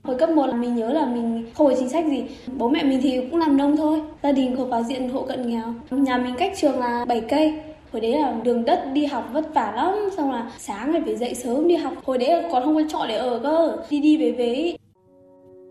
[0.03, 2.23] Hồi cấp 1 là mình nhớ là mình không có chính sách gì.
[2.57, 4.01] Bố mẹ mình thì cũng làm nông thôi.
[4.23, 5.73] Gia đình thuộc vào diện hộ cận nghèo.
[5.91, 7.53] Nhà mình cách trường là 7 cây.
[7.91, 9.93] Hồi đấy là đường đất đi học vất vả lắm.
[10.17, 11.93] Xong là sáng phải dậy sớm đi học.
[12.03, 13.77] Hồi đấy còn không có trọ để ở cơ.
[13.89, 14.75] Đi đi về về.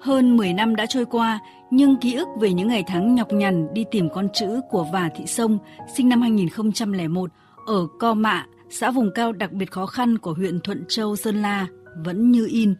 [0.04, 1.40] Hơn 10 năm đã trôi qua,
[1.70, 5.08] nhưng ký ức về những ngày tháng nhọc nhằn đi tìm con chữ của Vả
[5.16, 5.58] Thị Sông,
[5.96, 7.30] sinh năm 2001,
[7.66, 11.42] ở Co Mạ, xã vùng cao đặc biệt khó khăn của huyện Thuận Châu, Sơn
[11.42, 11.66] La,
[12.04, 12.74] vẫn như in.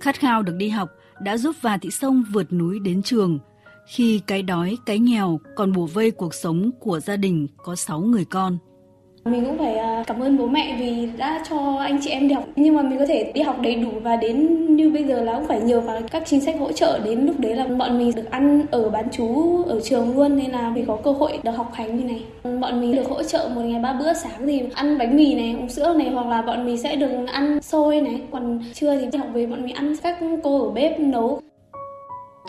[0.00, 0.88] Khát khao được đi học
[1.20, 3.38] đã giúp Vả Thị Sông vượt núi đến trường,
[3.86, 8.00] khi cái đói, cái nghèo còn bùa vây cuộc sống của gia đình có 6
[8.00, 8.58] người con.
[9.30, 12.34] Mình cũng phải à, cảm ơn bố mẹ vì đã cho anh chị em đi
[12.34, 12.44] học.
[12.56, 15.32] Nhưng mà mình có thể đi học đầy đủ và đến như bây giờ là
[15.32, 16.98] cũng phải nhờ vào các chính sách hỗ trợ.
[17.04, 20.50] Đến lúc đấy là bọn mình được ăn ở bán chú ở trường luôn nên
[20.50, 22.22] là mình có cơ hội được học hành như này.
[22.60, 25.56] Bọn mình được hỗ trợ một ngày ba bữa sáng thì ăn bánh mì này,
[25.60, 28.20] uống sữa này hoặc là bọn mình sẽ được ăn xôi này.
[28.30, 31.40] Còn trưa thì đi học về bọn mình ăn các cô ở bếp nấu.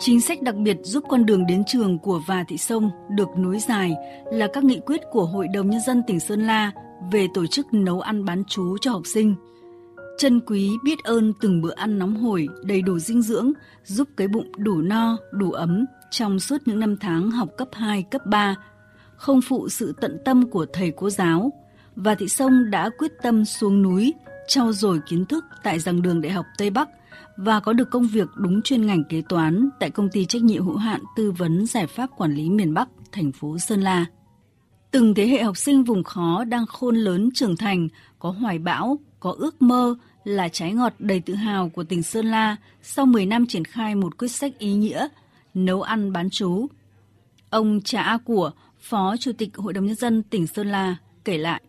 [0.02, 3.58] Chính sách đặc biệt giúp con đường đến trường của Và Thị Sông được nối
[3.58, 3.94] dài
[4.32, 6.72] là các nghị quyết của Hội đồng Nhân dân tỉnh Sơn La
[7.12, 9.34] về tổ chức nấu ăn bán chú cho học sinh.
[10.18, 13.52] Trân quý biết ơn từng bữa ăn nóng hổi, đầy đủ dinh dưỡng,
[13.84, 18.02] giúp cái bụng đủ no, đủ ấm trong suốt những năm tháng học cấp 2,
[18.02, 18.54] cấp 3,
[19.16, 21.52] không phụ sự tận tâm của thầy cô giáo.
[21.96, 24.14] Và Thị Sông đã quyết tâm xuống núi,
[24.48, 26.88] trau dồi kiến thức tại giảng đường Đại học Tây Bắc
[27.36, 30.64] và có được công việc đúng chuyên ngành kế toán tại công ty trách nhiệm
[30.64, 34.06] hữu hạn tư vấn giải pháp quản lý miền Bắc, thành phố Sơn La.
[34.90, 38.98] Từng thế hệ học sinh vùng khó đang khôn lớn trưởng thành, có hoài bão,
[39.20, 43.26] có ước mơ là trái ngọt đầy tự hào của tỉnh Sơn La sau 10
[43.26, 45.08] năm triển khai một quyết sách ý nghĩa,
[45.54, 46.66] nấu ăn bán chú.
[47.50, 48.50] Ông Trà A Của,
[48.80, 51.62] Phó Chủ tịch Hội đồng Nhân dân tỉnh Sơn La, kể lại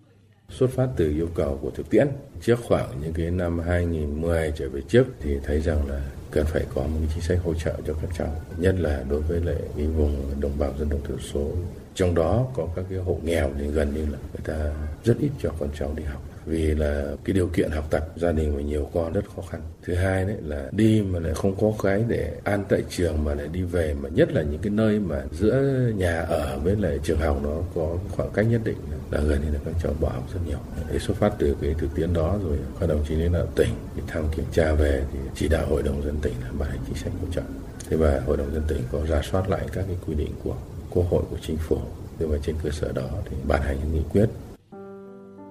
[0.52, 2.08] xuất phát từ yêu cầu của thực tiễn.
[2.42, 6.66] Trước khoảng những cái năm 2010 trở về trước thì thấy rằng là cần phải
[6.76, 9.88] có một chính sách hỗ trợ cho các cháu, nhất là đối với lại cái
[9.88, 11.52] vùng đồng bào dân tộc thiểu số.
[11.96, 14.72] Trong đó có các cái hộ nghèo thì gần như là người ta
[15.04, 18.32] rất ít cho con cháu đi học vì là cái điều kiện học tập, gia
[18.32, 19.62] đình và nhiều con rất khó khăn.
[19.86, 23.34] Thứ hai đấy là đi mà lại không có cái để ăn tại trường mà
[23.34, 25.62] lại đi về, mà nhất là những cái nơi mà giữa
[25.96, 28.78] nhà ở với lại trường học nó có khoảng cách nhất định
[29.12, 30.60] là gần như là các cháu bỏ học rất nhiều.
[30.92, 33.74] Để xuất phát từ cái thực tiễn đó rồi, các đồng chí lãnh đạo tỉnh
[33.96, 36.80] thì thăm kiểm tra về thì chỉ đạo hội đồng dân tỉnh là ban hành
[36.88, 37.42] chính sách hỗ trợ.
[37.90, 40.56] Thế và hội đồng dân tỉnh có ra soát lại các cái quy định của
[40.90, 41.78] quốc hội, của chính phủ.
[42.20, 44.26] Thế và trên cơ sở đó thì ban hành những nghị quyết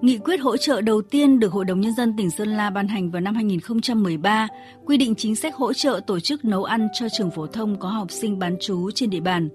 [0.03, 2.89] Nghị quyết hỗ trợ đầu tiên được Hội đồng Nhân dân tỉnh Sơn La ban
[2.89, 4.49] hành vào năm 2013,
[4.85, 7.89] quy định chính sách hỗ trợ tổ chức nấu ăn cho trường phổ thông có
[7.89, 9.49] học sinh bán trú trên địa bàn.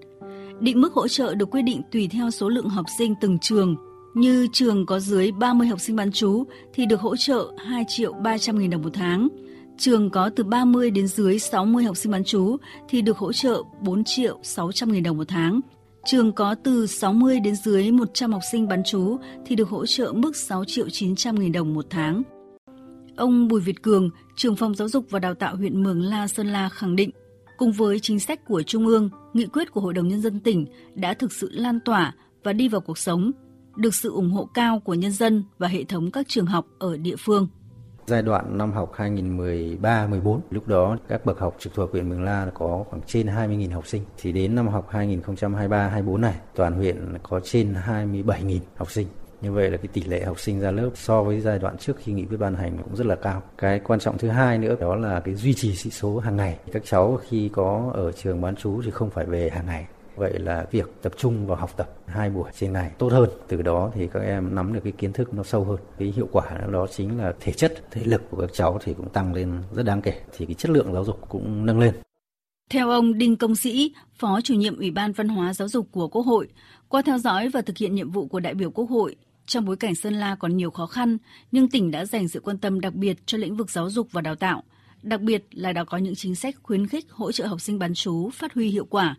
[0.60, 3.76] Định mức hỗ trợ được quy định tùy theo số lượng học sinh từng trường.
[4.14, 6.44] Như trường có dưới 30 học sinh bán trú
[6.74, 9.28] thì được hỗ trợ 2 triệu 300 nghìn đồng một tháng.
[9.78, 12.58] Trường có từ 30 đến dưới 60 học sinh bán trú
[12.90, 15.62] thì được hỗ trợ 4 triệu 600 nghìn đồng một tháng.
[16.06, 20.14] Trường có từ 60 đến dưới 100 học sinh bán trú thì được hỗ trợ
[20.16, 22.24] mức 6 triệu 900 nghìn đồng một tháng.
[23.18, 26.48] Ông Bùi Việt Cường, trưởng phòng giáo dục và đào tạo huyện Mường La, Sơn
[26.48, 27.10] La khẳng định,
[27.58, 30.66] cùng với chính sách của Trung ương, nghị quyết của Hội đồng Nhân dân tỉnh
[30.96, 33.32] đã thực sự lan tỏa và đi vào cuộc sống,
[33.76, 36.98] được sự ủng hộ cao của nhân dân và hệ thống các trường học ở
[36.98, 37.48] địa phương.
[38.08, 42.48] Giai đoạn năm học 2013-14, lúc đó các bậc học trực thuộc huyện Mường La
[42.54, 44.04] có khoảng trên 20.000 học sinh.
[44.18, 49.08] Thì đến năm học 2023-24 này, toàn huyện có trên 27.000 học sinh.
[49.42, 51.98] Như vậy là cái tỷ lệ học sinh ra lớp so với giai đoạn trước
[51.98, 53.44] khi nghị quyết ban hành cũng rất là cao.
[53.58, 56.60] Cái quan trọng thứ hai nữa đó là cái duy trì sĩ số hàng ngày.
[56.72, 60.40] Các cháu khi có ở trường bán chú thì không phải về hàng ngày Vậy
[60.40, 63.30] là việc tập trung vào học tập hai buổi trên này tốt hơn.
[63.48, 65.78] Từ đó thì các em nắm được cái kiến thức nó sâu hơn.
[66.00, 69.10] Cái hiệu quả đó chính là thể chất, thể lực của các cháu thì cũng
[69.10, 70.22] tăng lên rất đáng kể.
[70.38, 71.94] Thì cái chất lượng giáo dục cũng nâng lên.
[72.70, 76.08] Theo ông Đinh Công Sĩ, Phó chủ nhiệm Ủy ban Văn hóa Giáo dục của
[76.08, 76.48] Quốc hội,
[76.88, 79.76] qua theo dõi và thực hiện nhiệm vụ của đại biểu Quốc hội, trong bối
[79.78, 81.18] cảnh Sơn La còn nhiều khó khăn,
[81.52, 84.22] nhưng tỉnh đã dành sự quan tâm đặc biệt cho lĩnh vực giáo dục và
[84.22, 84.64] đào tạo.
[85.02, 87.94] Đặc biệt là đã có những chính sách khuyến khích hỗ trợ học sinh bán
[87.94, 89.16] chú phát huy hiệu quả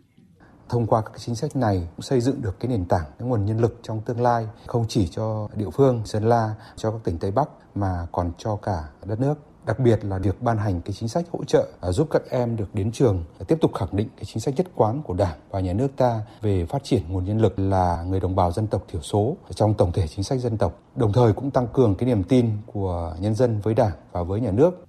[0.69, 3.45] thông qua các chính sách này cũng xây dựng được cái nền tảng cái nguồn
[3.45, 7.17] nhân lực trong tương lai không chỉ cho địa phương Sơn La cho các tỉnh
[7.17, 9.37] Tây Bắc mà còn cho cả đất nước
[9.67, 12.55] đặc biệt là việc ban hành cái chính sách hỗ trợ à, giúp các em
[12.55, 15.37] được đến trường à, tiếp tục khẳng định cái chính sách nhất quán của Đảng
[15.49, 18.67] và nhà nước ta về phát triển nguồn nhân lực là người đồng bào dân
[18.67, 21.95] tộc thiểu số trong tổng thể chính sách dân tộc, đồng thời cũng tăng cường
[21.95, 24.85] cái niềm tin của nhân dân với Đảng và với nhà nước.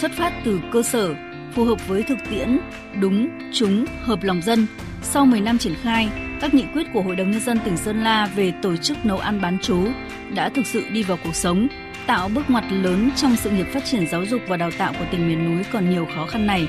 [0.00, 1.08] Xuất phát từ cơ sở,
[1.54, 2.58] phù hợp với thực tiễn,
[3.00, 4.66] đúng, trúng, hợp lòng dân.
[5.02, 6.08] Sau 10 năm triển khai,
[6.40, 9.18] các nghị quyết của Hội đồng Nhân dân tỉnh Sơn La về tổ chức nấu
[9.18, 9.86] ăn bán chú
[10.34, 11.68] đã thực sự đi vào cuộc sống,
[12.06, 15.04] tạo bước ngoặt lớn trong sự nghiệp phát triển giáo dục và đào tạo của
[15.10, 16.68] tỉnh miền núi còn nhiều khó khăn này.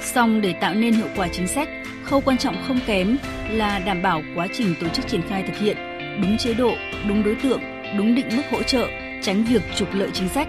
[0.00, 1.68] Song để tạo nên hiệu quả chính sách,
[2.02, 3.16] khâu quan trọng không kém
[3.50, 5.76] là đảm bảo quá trình tổ chức triển khai thực hiện
[6.22, 6.74] đúng chế độ,
[7.08, 7.60] đúng đối tượng,
[7.98, 8.88] đúng định mức hỗ trợ,
[9.22, 10.48] tránh việc trục lợi chính sách.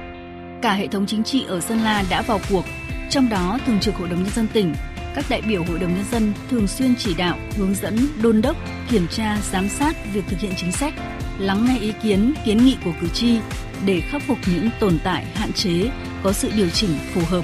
[0.62, 2.66] Cả hệ thống chính trị ở Sơn La đã vào cuộc
[3.10, 4.74] trong đó, Thường trực Hội đồng Nhân dân tỉnh,
[5.16, 8.58] các đại biểu Hội đồng Nhân dân thường xuyên chỉ đạo, hướng dẫn, đôn đốc,
[8.90, 10.94] kiểm tra, giám sát việc thực hiện chính sách,
[11.40, 13.40] lắng nghe ý kiến, kiến nghị của cử tri
[13.86, 15.92] để khắc phục những tồn tại, hạn chế,
[16.24, 17.42] có sự điều chỉnh phù hợp.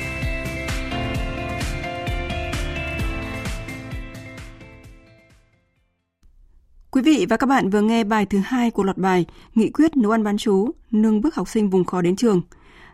[6.92, 9.98] Quý vị và các bạn vừa nghe bài thứ hai của loạt bài Nghị quyết
[9.98, 12.42] nấu ăn bán chú, nâng bước học sinh vùng khó đến trường–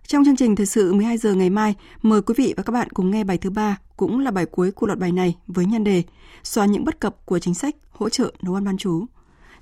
[0.07, 2.89] trong chương trình thời sự 12 giờ ngày mai, mời quý vị và các bạn
[2.89, 5.83] cùng nghe bài thứ ba, cũng là bài cuối của loạt bài này với nhan
[5.83, 6.03] đề
[6.43, 9.05] Xóa những bất cập của chính sách hỗ trợ nấu ăn bán chú.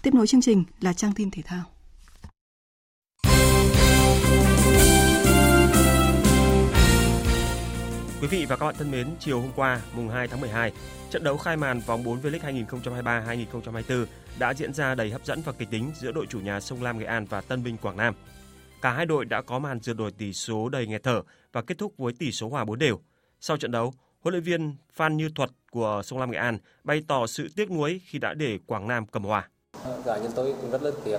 [0.01, 1.63] Tiếp nối chương trình là trang tin thể thao.
[8.21, 10.71] Quý vị và các bạn thân mến, chiều hôm qua, mùng 2 tháng 12,
[11.09, 12.65] trận đấu khai màn vòng 4 V-League
[13.63, 14.05] 2023-2024
[14.39, 16.99] đã diễn ra đầy hấp dẫn và kịch tính giữa đội chủ nhà Sông Lam
[16.99, 18.13] Nghệ An và Tân Bình Quảng Nam.
[18.81, 21.21] Cả hai đội đã có màn rượt đuổi tỷ số đầy nghẹt thở
[21.51, 22.99] và kết thúc với tỷ số hòa 4 đều.
[23.39, 27.03] Sau trận đấu, huấn luyện viên Phan Như Thuật của Sông Lam Nghệ An bày
[27.07, 29.49] tỏ sự tiếc nuối khi đã để Quảng Nam cầm hòa.
[30.05, 31.17] Cá nhân tôi cũng rất là tiếc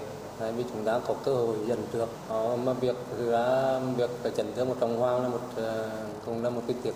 [0.57, 2.09] vì chúng ta có cơ hội dần trước.
[2.29, 2.97] Đó, mà việc
[3.29, 5.91] ra việc chấn thương một trọng hoang là một ờ,
[6.25, 6.93] cũng là một cái tiếc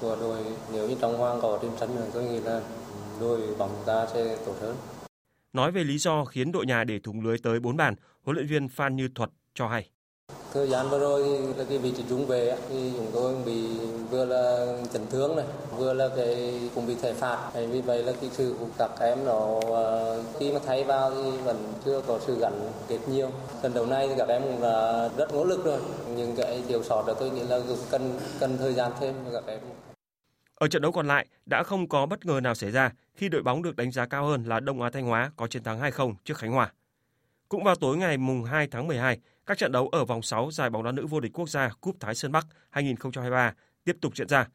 [0.00, 2.60] của đội nếu như trọng hoang có trên sân tôi nghĩ là
[3.20, 4.76] đội bóng ta sẽ tốt hơn.
[5.52, 8.46] Nói về lý do khiến đội nhà để thủng lưới tới 4 bàn, huấn luyện
[8.46, 9.90] viên Phan Như Thuật cho hay.
[10.52, 13.78] Thời gian vừa rồi thì là cái vị trí trung về thì chúng tôi bị
[14.10, 15.44] vừa là chấn thương này,
[15.76, 17.50] vừa là cái cũng bị thẻ phạt.
[17.70, 21.30] Vì vậy là cái sự của các em nó ờ, khi mà thay vào thì
[21.44, 22.52] vẫn chưa có sự gắn
[22.88, 23.30] kết nhiều.
[23.62, 25.80] Lần đầu này thì các em cũng là rất nỗ lực rồi.
[26.16, 29.46] Nhưng cái điều sót đó tôi nghĩ là cần cần thời gian thêm cho các
[29.46, 29.60] em.
[30.54, 33.42] Ở trận đấu còn lại đã không có bất ngờ nào xảy ra khi đội
[33.42, 36.14] bóng được đánh giá cao hơn là Đông Á Thanh Hóa có chiến thắng 2-0
[36.24, 36.72] trước Khánh Hòa.
[37.48, 40.70] Cũng vào tối ngày mùng 2 tháng 12, các trận đấu ở vòng 6 giải
[40.70, 44.28] bóng đá nữ vô địch quốc gia Cúp Thái Sơn Bắc 2023 tiếp tục diễn
[44.28, 44.48] ra.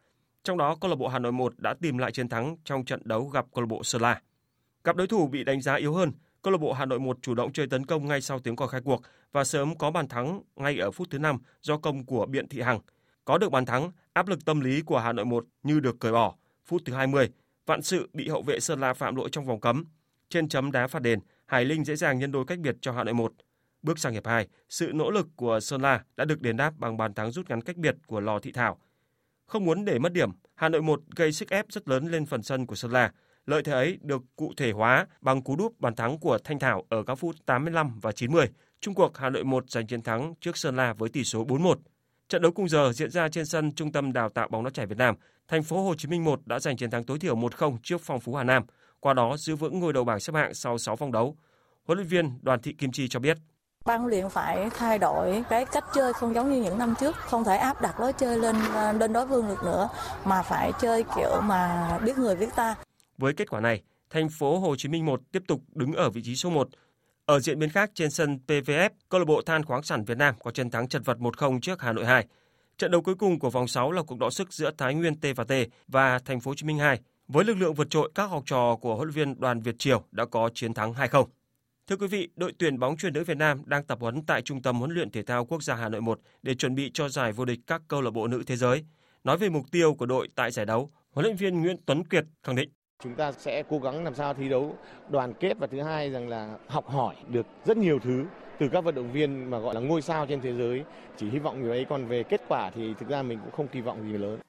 [0.43, 3.01] Trong đó, câu lạc bộ Hà Nội 1 đã tìm lại chiến thắng trong trận
[3.05, 4.21] đấu gặp câu lạc bộ Sơn La.
[4.83, 6.11] Gặp đối thủ bị đánh giá yếu hơn,
[6.41, 8.67] câu lạc bộ Hà Nội 1 chủ động chơi tấn công ngay sau tiếng còi
[8.67, 12.25] khai cuộc và sớm có bàn thắng ngay ở phút thứ 5 do công của
[12.25, 12.79] Biện Thị Hằng.
[13.25, 16.11] Có được bàn thắng, áp lực tâm lý của Hà Nội 1 như được cởi
[16.11, 16.35] bỏ.
[16.65, 17.29] Phút thứ 20,
[17.65, 19.85] Vạn Sự bị hậu vệ Sơn La phạm lỗi trong vòng cấm.
[20.29, 23.03] Trên chấm đá phạt đền, Hải Linh dễ dàng nhân đôi cách biệt cho Hà
[23.03, 23.33] Nội 1.
[23.83, 26.97] Bước sang hiệp 2, sự nỗ lực của Sơn La đã được đền đáp bằng
[26.97, 28.77] bàn thắng rút ngắn cách biệt của Lò Thị Thảo.
[29.45, 32.43] Không muốn để mất điểm, Hà Nội 1 gây sức ép rất lớn lên phần
[32.43, 33.11] sân của Sơn La.
[33.45, 36.85] Lợi thế ấy được cụ thể hóa bằng cú đúp bàn thắng của Thanh Thảo
[36.89, 38.45] ở các phút 85 và 90.
[38.81, 41.75] Trung cuộc Hà Nội 1 giành chiến thắng trước Sơn La với tỷ số 4-1.
[42.29, 44.85] Trận đấu cùng giờ diễn ra trên sân Trung tâm Đào tạo bóng đá trẻ
[44.85, 45.15] Việt Nam.
[45.47, 48.19] Thành phố Hồ Chí Minh 1 đã giành chiến thắng tối thiểu 1-0 trước Phong
[48.19, 48.63] Phú Hà Nam,
[48.99, 51.37] qua đó giữ vững ngôi đầu bảng xếp hạng sau 6 vòng đấu.
[51.83, 53.37] Huấn luyện viên Đoàn Thị Kim Chi cho biết
[53.85, 57.43] Ban luyện phải thay đổi cái cách chơi không giống như những năm trước, không
[57.43, 59.89] thể áp đặt lối chơi lên à, lên đối phương được nữa
[60.25, 62.75] mà phải chơi kiểu mà biết người biết ta.
[63.17, 66.21] Với kết quả này, thành phố Hồ Chí Minh 1 tiếp tục đứng ở vị
[66.23, 66.69] trí số 1.
[67.25, 70.35] Ở diễn biến khác trên sân PVF, câu lạc bộ Than khoáng sản Việt Nam
[70.43, 72.25] có chiến thắng chật vật 1-0 trước Hà Nội 2.
[72.77, 75.25] Trận đấu cuối cùng của vòng 6 là cuộc đọ sức giữa Thái Nguyên T
[75.35, 75.51] và T
[75.87, 76.99] và Thành phố Hồ Chí Minh 2.
[77.27, 80.03] Với lực lượng vượt trội, các học trò của huấn luyện viên Đoàn Việt Triều
[80.11, 81.25] đã có chiến thắng 2-0.
[81.87, 84.61] Thưa quý vị, đội tuyển bóng chuyền nữ Việt Nam đang tập huấn tại Trung
[84.61, 87.31] tâm huấn luyện thể thao quốc gia Hà Nội 1 để chuẩn bị cho giải
[87.31, 88.85] vô địch các câu lạc bộ nữ thế giới.
[89.23, 92.25] Nói về mục tiêu của đội tại giải đấu, huấn luyện viên Nguyễn Tuấn Kiệt
[92.43, 92.69] khẳng định
[93.03, 94.77] chúng ta sẽ cố gắng làm sao thi đấu
[95.09, 98.25] đoàn kết và thứ hai rằng là học hỏi được rất nhiều thứ
[98.59, 100.83] từ các vận động viên mà gọi là ngôi sao trên thế giới
[101.17, 103.67] chỉ hy vọng người ấy còn về kết quả thì thực ra mình cũng không
[103.67, 104.39] kỳ vọng gì lớn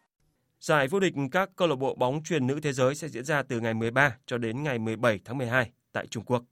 [0.61, 3.43] Giải vô địch các câu lạc bộ bóng truyền nữ thế giới sẽ diễn ra
[3.43, 6.43] từ ngày 13 cho đến ngày 17 tháng 12 tại Trung Quốc.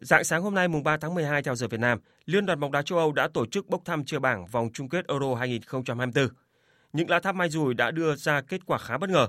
[0.00, 2.72] Dạng sáng hôm nay mùng 3 tháng 12 theo giờ Việt Nam, Liên đoàn bóng
[2.72, 6.28] đá châu Âu đã tổ chức bốc thăm chia bảng vòng chung kết Euro 2024.
[6.92, 9.28] Những lá tháp mai rùi đã đưa ra kết quả khá bất ngờ.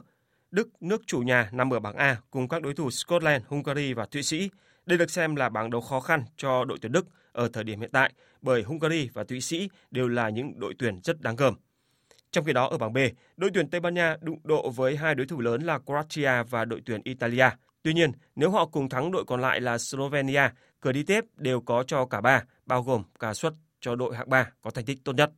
[0.52, 4.06] Đức, nước chủ nhà nằm ở bảng A cùng các đối thủ Scotland, Hungary và
[4.06, 4.50] Thụy Sĩ.
[4.86, 7.80] Đây được xem là bảng đấu khó khăn cho đội tuyển Đức ở thời điểm
[7.80, 11.56] hiện tại bởi Hungary và Thụy Sĩ đều là những đội tuyển rất đáng gờm.
[12.32, 12.98] Trong khi đó ở bảng B,
[13.38, 16.66] đội tuyển Tây Ban Nha đụng độ với hai đối thủ lớn là Croatia và
[16.66, 17.50] đội tuyển Italia.
[17.84, 20.50] Tuy nhiên, nếu họ cùng thắng đội còn lại là Slovenia,
[20.80, 24.30] cửa đi tiếp đều có cho cả ba, bao gồm cả suất cho đội hạng
[24.30, 25.32] 3 có thành tích tốt nhất.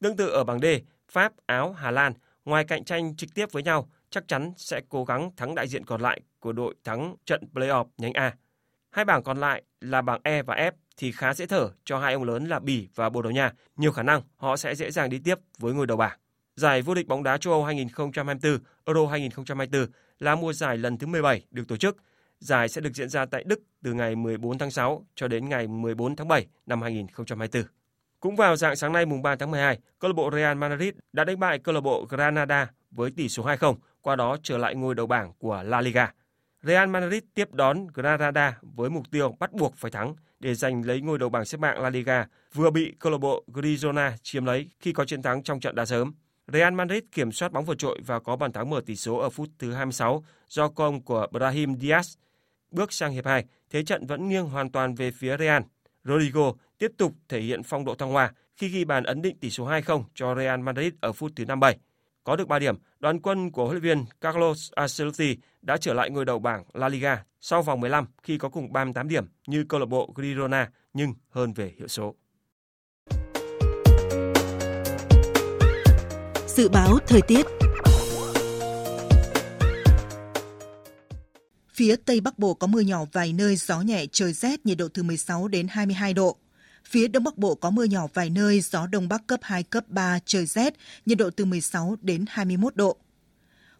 [0.00, 0.64] Tương tự ở bảng D,
[1.10, 2.12] Pháp, Áo, Hà Lan
[2.44, 5.84] ngoài cạnh tranh trực tiếp với nhau chắc chắn sẽ cố gắng thắng đại diện
[5.84, 8.34] còn lại của đội thắng trận playoff nhánh A.
[8.90, 12.14] Hai bảng còn lại là bảng E và F thì khá dễ thở cho hai
[12.14, 13.52] ông lớn là Bỉ và Bồ Đào Nha.
[13.76, 16.18] Nhiều khả năng họ sẽ dễ dàng đi tiếp với ngôi đầu bảng.
[16.56, 19.86] Giải vô địch bóng đá châu Âu 2024, Euro 2024
[20.22, 21.96] là mùa giải lần thứ 17 được tổ chức.
[22.38, 25.66] Giải sẽ được diễn ra tại Đức từ ngày 14 tháng 6 cho đến ngày
[25.66, 27.62] 14 tháng 7 năm 2024.
[28.20, 31.24] Cũng vào dạng sáng nay mùng 3 tháng 12, câu lạc bộ Real Madrid đã
[31.24, 34.94] đánh bại câu lạc bộ Granada với tỷ số 2-0, qua đó trở lại ngôi
[34.94, 36.12] đầu bảng của La Liga.
[36.62, 41.00] Real Madrid tiếp đón Granada với mục tiêu bắt buộc phải thắng để giành lấy
[41.00, 44.70] ngôi đầu bảng xếp hạng La Liga, vừa bị câu lạc bộ Girona chiếm lấy
[44.80, 46.12] khi có chiến thắng trong trận đá sớm.
[46.52, 49.30] Real Madrid kiểm soát bóng vượt trội và có bàn thắng mở tỷ số ở
[49.30, 52.16] phút thứ 26 do công của Brahim Diaz.
[52.70, 55.62] Bước sang hiệp 2, thế trận vẫn nghiêng hoàn toàn về phía Real.
[56.04, 59.50] Rodrigo tiếp tục thể hiện phong độ thăng hoa khi ghi bàn ấn định tỷ
[59.50, 61.78] số 2-0 cho Real Madrid ở phút thứ 57.
[62.24, 66.10] Có được 3 điểm, đoàn quân của huấn luyện viên Carlos Ancelotti đã trở lại
[66.10, 69.80] ngôi đầu bảng La Liga sau vòng 15 khi có cùng 38 điểm như câu
[69.80, 72.14] lạc bộ Girona nhưng hơn về hiệu số.
[76.56, 77.46] Dự báo thời tiết
[81.74, 84.88] Phía Tây Bắc Bộ có mưa nhỏ vài nơi, gió nhẹ, trời rét, nhiệt độ
[84.94, 86.36] từ 16 đến 22 độ.
[86.84, 89.84] Phía Đông Bắc Bộ có mưa nhỏ vài nơi, gió Đông Bắc cấp 2, cấp
[89.88, 90.74] 3, trời rét,
[91.06, 92.96] nhiệt độ từ 16 đến 21 độ.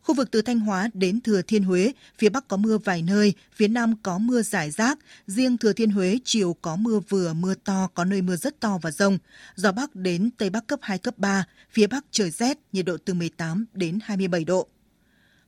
[0.02, 3.34] Khu vực từ Thanh Hóa đến Thừa Thiên Huế, phía Bắc có mưa vài nơi,
[3.54, 4.98] phía Nam có mưa rải rác.
[5.26, 8.78] Riêng Thừa Thiên Huế chiều có mưa vừa, mưa to, có nơi mưa rất to
[8.82, 9.18] và rông.
[9.54, 12.96] Gió Bắc đến Tây Bắc cấp 2, cấp 3, phía Bắc trời rét, nhiệt độ
[13.04, 14.66] từ 18 đến 27 độ.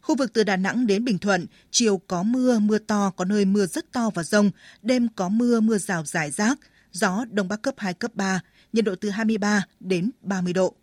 [0.01, 3.45] Khu vực từ Đà Nẵng đến Bình Thuận, chiều có mưa, mưa to, có nơi
[3.45, 4.51] mưa rất to và rông,
[4.83, 6.59] đêm có mưa, mưa rào rải rác,
[6.93, 8.41] gió Đông Bắc cấp 2, cấp 3,
[8.73, 10.75] nhiệt độ từ 23 đến 30 độ.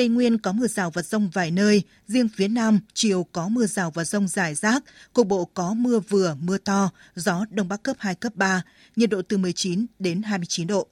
[0.00, 3.66] Tây Nguyên có mưa rào và rông vài nơi, riêng phía Nam chiều có mưa
[3.66, 7.82] rào và rông rải rác, cục bộ có mưa vừa, mưa to, gió Đông Bắc
[7.82, 8.62] cấp 2, cấp 3,
[8.96, 10.86] nhiệt độ từ 19 đến 29 độ.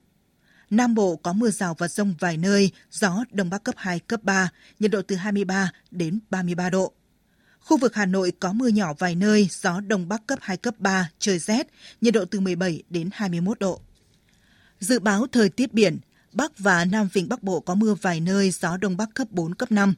[0.71, 4.23] Nam Bộ có mưa rào và rông vài nơi, gió Đông Bắc cấp 2, cấp
[4.23, 6.93] 3, nhiệt độ từ 23 đến 33 độ.
[7.61, 10.75] Khu vực Hà Nội có mưa nhỏ vài nơi, gió Đông Bắc cấp 2, cấp
[10.79, 11.67] 3, trời rét,
[12.01, 13.81] nhiệt độ từ 17 đến 21 độ.
[14.81, 15.99] Dự báo thời tiết biển,
[16.39, 19.55] Bắc và Nam Vịnh Bắc Bộ có mưa vài nơi, gió Đông Bắc cấp 4,
[19.55, 19.95] cấp 5.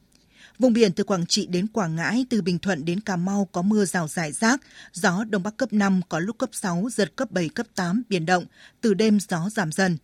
[0.59, 3.61] Vùng biển từ Quảng Trị đến Quảng Ngãi, từ Bình Thuận đến Cà Mau có
[3.61, 4.61] mưa rào rải rác,
[4.93, 8.25] gió Đông Bắc cấp 5, có lúc cấp 6, giật cấp 7, cấp 8, biển
[8.25, 8.45] động,
[8.81, 9.97] từ đêm gió giảm dần.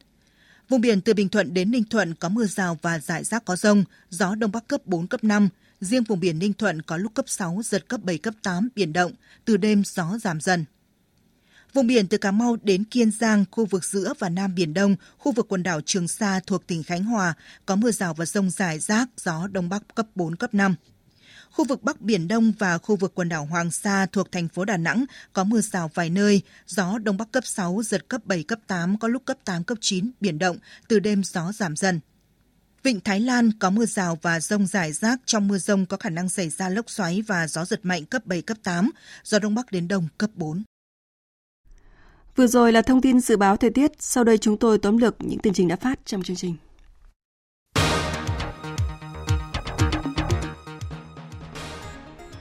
[0.69, 3.55] Vùng biển từ Bình Thuận đến Ninh Thuận có mưa rào và rải rác có
[3.55, 5.49] rông, gió Đông Bắc cấp 4, cấp 5.
[5.81, 8.93] Riêng vùng biển Ninh Thuận có lúc cấp 6, giật cấp 7, cấp 8, biển
[8.93, 9.11] động,
[9.45, 10.65] từ đêm gió giảm dần.
[11.78, 14.95] Vùng biển từ Cà Mau đến Kiên Giang, khu vực giữa và Nam Biển Đông,
[15.17, 17.34] khu vực quần đảo Trường Sa thuộc tỉnh Khánh Hòa,
[17.65, 20.75] có mưa rào và rông rải rác, gió Đông Bắc cấp 4, cấp 5.
[21.51, 24.65] Khu vực Bắc Biển Đông và khu vực quần đảo Hoàng Sa thuộc thành phố
[24.65, 28.43] Đà Nẵng có mưa rào vài nơi, gió Đông Bắc cấp 6, giật cấp 7,
[28.43, 30.57] cấp 8, có lúc cấp 8, cấp 9, biển động,
[30.88, 31.99] từ đêm gió giảm dần.
[32.84, 36.09] Vịnh Thái Lan có mưa rào và rông rải rác, trong mưa rông có khả
[36.09, 38.91] năng xảy ra lốc xoáy và gió giật mạnh cấp 7, cấp 8,
[39.23, 40.63] gió Đông Bắc đến Đông cấp 4.
[42.38, 45.15] Vừa rồi là thông tin dự báo thời tiết, sau đây chúng tôi tóm lược
[45.19, 46.55] những tin trình đã phát trong chương trình.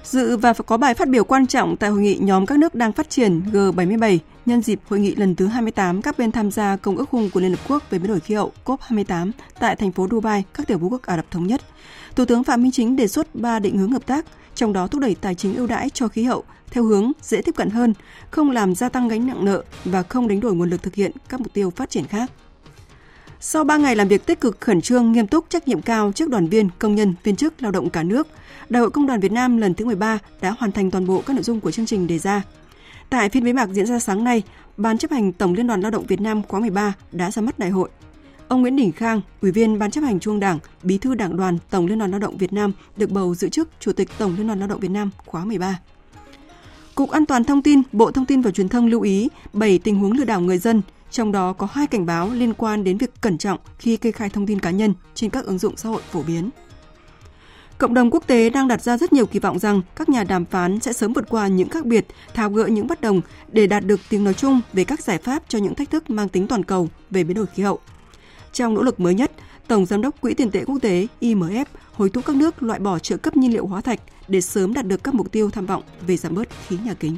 [0.05, 2.93] Dự và có bài phát biểu quan trọng tại hội nghị nhóm các nước đang
[2.93, 6.97] phát triển G77 nhân dịp hội nghị lần thứ 28 các bên tham gia Công
[6.97, 9.31] ước khung của Liên Hợp Quốc về biến đổi khí hậu COP28
[9.61, 11.61] tại thành phố Dubai, các tiểu vương quốc Ả Rập Thống Nhất.
[12.17, 14.25] Thủ tướng Phạm Minh Chính đề xuất ba định hướng hợp tác,
[14.55, 17.55] trong đó thúc đẩy tài chính ưu đãi cho khí hậu theo hướng dễ tiếp
[17.57, 17.95] cận hơn,
[18.31, 21.13] không làm gia tăng gánh nặng nợ và không đánh đổi nguồn lực thực hiện
[21.29, 22.31] các mục tiêu phát triển khác.
[23.41, 26.31] Sau 3 ngày làm việc tích cực, khẩn trương, nghiêm túc, trách nhiệm cao trước
[26.31, 28.29] đoàn viên, công nhân, viên chức, lao động cả nước,
[28.69, 31.35] Đại hội Công đoàn Việt Nam lần thứ 13 đã hoàn thành toàn bộ các
[31.35, 32.43] nội dung của chương trình đề ra.
[33.11, 34.43] Tại phiên bế mạc diễn ra sáng nay,
[34.77, 37.59] Ban chấp hành Tổng Liên đoàn Lao động Việt Nam khóa 13 đã ra mắt
[37.59, 37.89] đại hội.
[38.49, 41.59] Ông Nguyễn Đình Khang, Ủy viên Ban chấp hành Trung Đảng, Bí thư Đảng đoàn
[41.71, 44.47] Tổng Liên đoàn Lao động Việt Nam được bầu giữ chức Chủ tịch Tổng Liên
[44.47, 45.79] đoàn Lao động Việt Nam khóa 13.
[46.97, 49.97] Cục An toàn thông tin, Bộ Thông tin và Truyền thông lưu ý 7 tình
[49.97, 53.21] huống lừa đảo người dân, trong đó có hai cảnh báo liên quan đến việc
[53.21, 56.03] cẩn trọng khi kê khai thông tin cá nhân trên các ứng dụng xã hội
[56.11, 56.51] phổ biến.
[57.79, 60.45] Cộng đồng quốc tế đang đặt ra rất nhiều kỳ vọng rằng các nhà đàm
[60.45, 63.21] phán sẽ sớm vượt qua những khác biệt, tháo gỡ những bất đồng
[63.53, 66.29] để đạt được tiếng nói chung về các giải pháp cho những thách thức mang
[66.29, 67.79] tính toàn cầu về biến đổi khí hậu.
[68.53, 69.33] Trong nỗ lực mới nhất,
[69.69, 72.99] Tổng Giám đốc Quỹ tiền tệ quốc tế IMF hối thúc các nước loại bỏ
[72.99, 75.83] trợ cấp nhiên liệu hóa thạch để sớm đạt được các mục tiêu tham vọng
[76.07, 77.17] về giảm bớt khí nhà kính.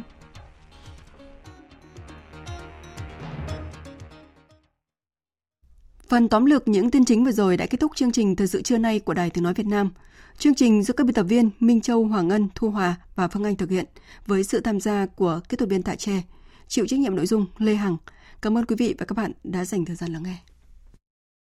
[6.09, 8.63] Phần tóm lược những tin chính vừa rồi đã kết thúc chương trình Thời sự
[8.63, 9.91] trưa nay của Đài Tiếng Nói Việt Nam.
[10.39, 13.45] Chương trình do các biên tập viên Minh Châu, Hoàng Ngân, Thu Hòa và Phương
[13.45, 13.85] Anh thực hiện
[14.27, 16.23] với sự tham gia của kết thuật viên Tạ Tre.
[16.69, 17.97] Chịu trách nhiệm nội dung Lê Hằng.
[18.43, 20.37] Cảm ơn quý vị và các bạn đã dành thời gian lắng nghe.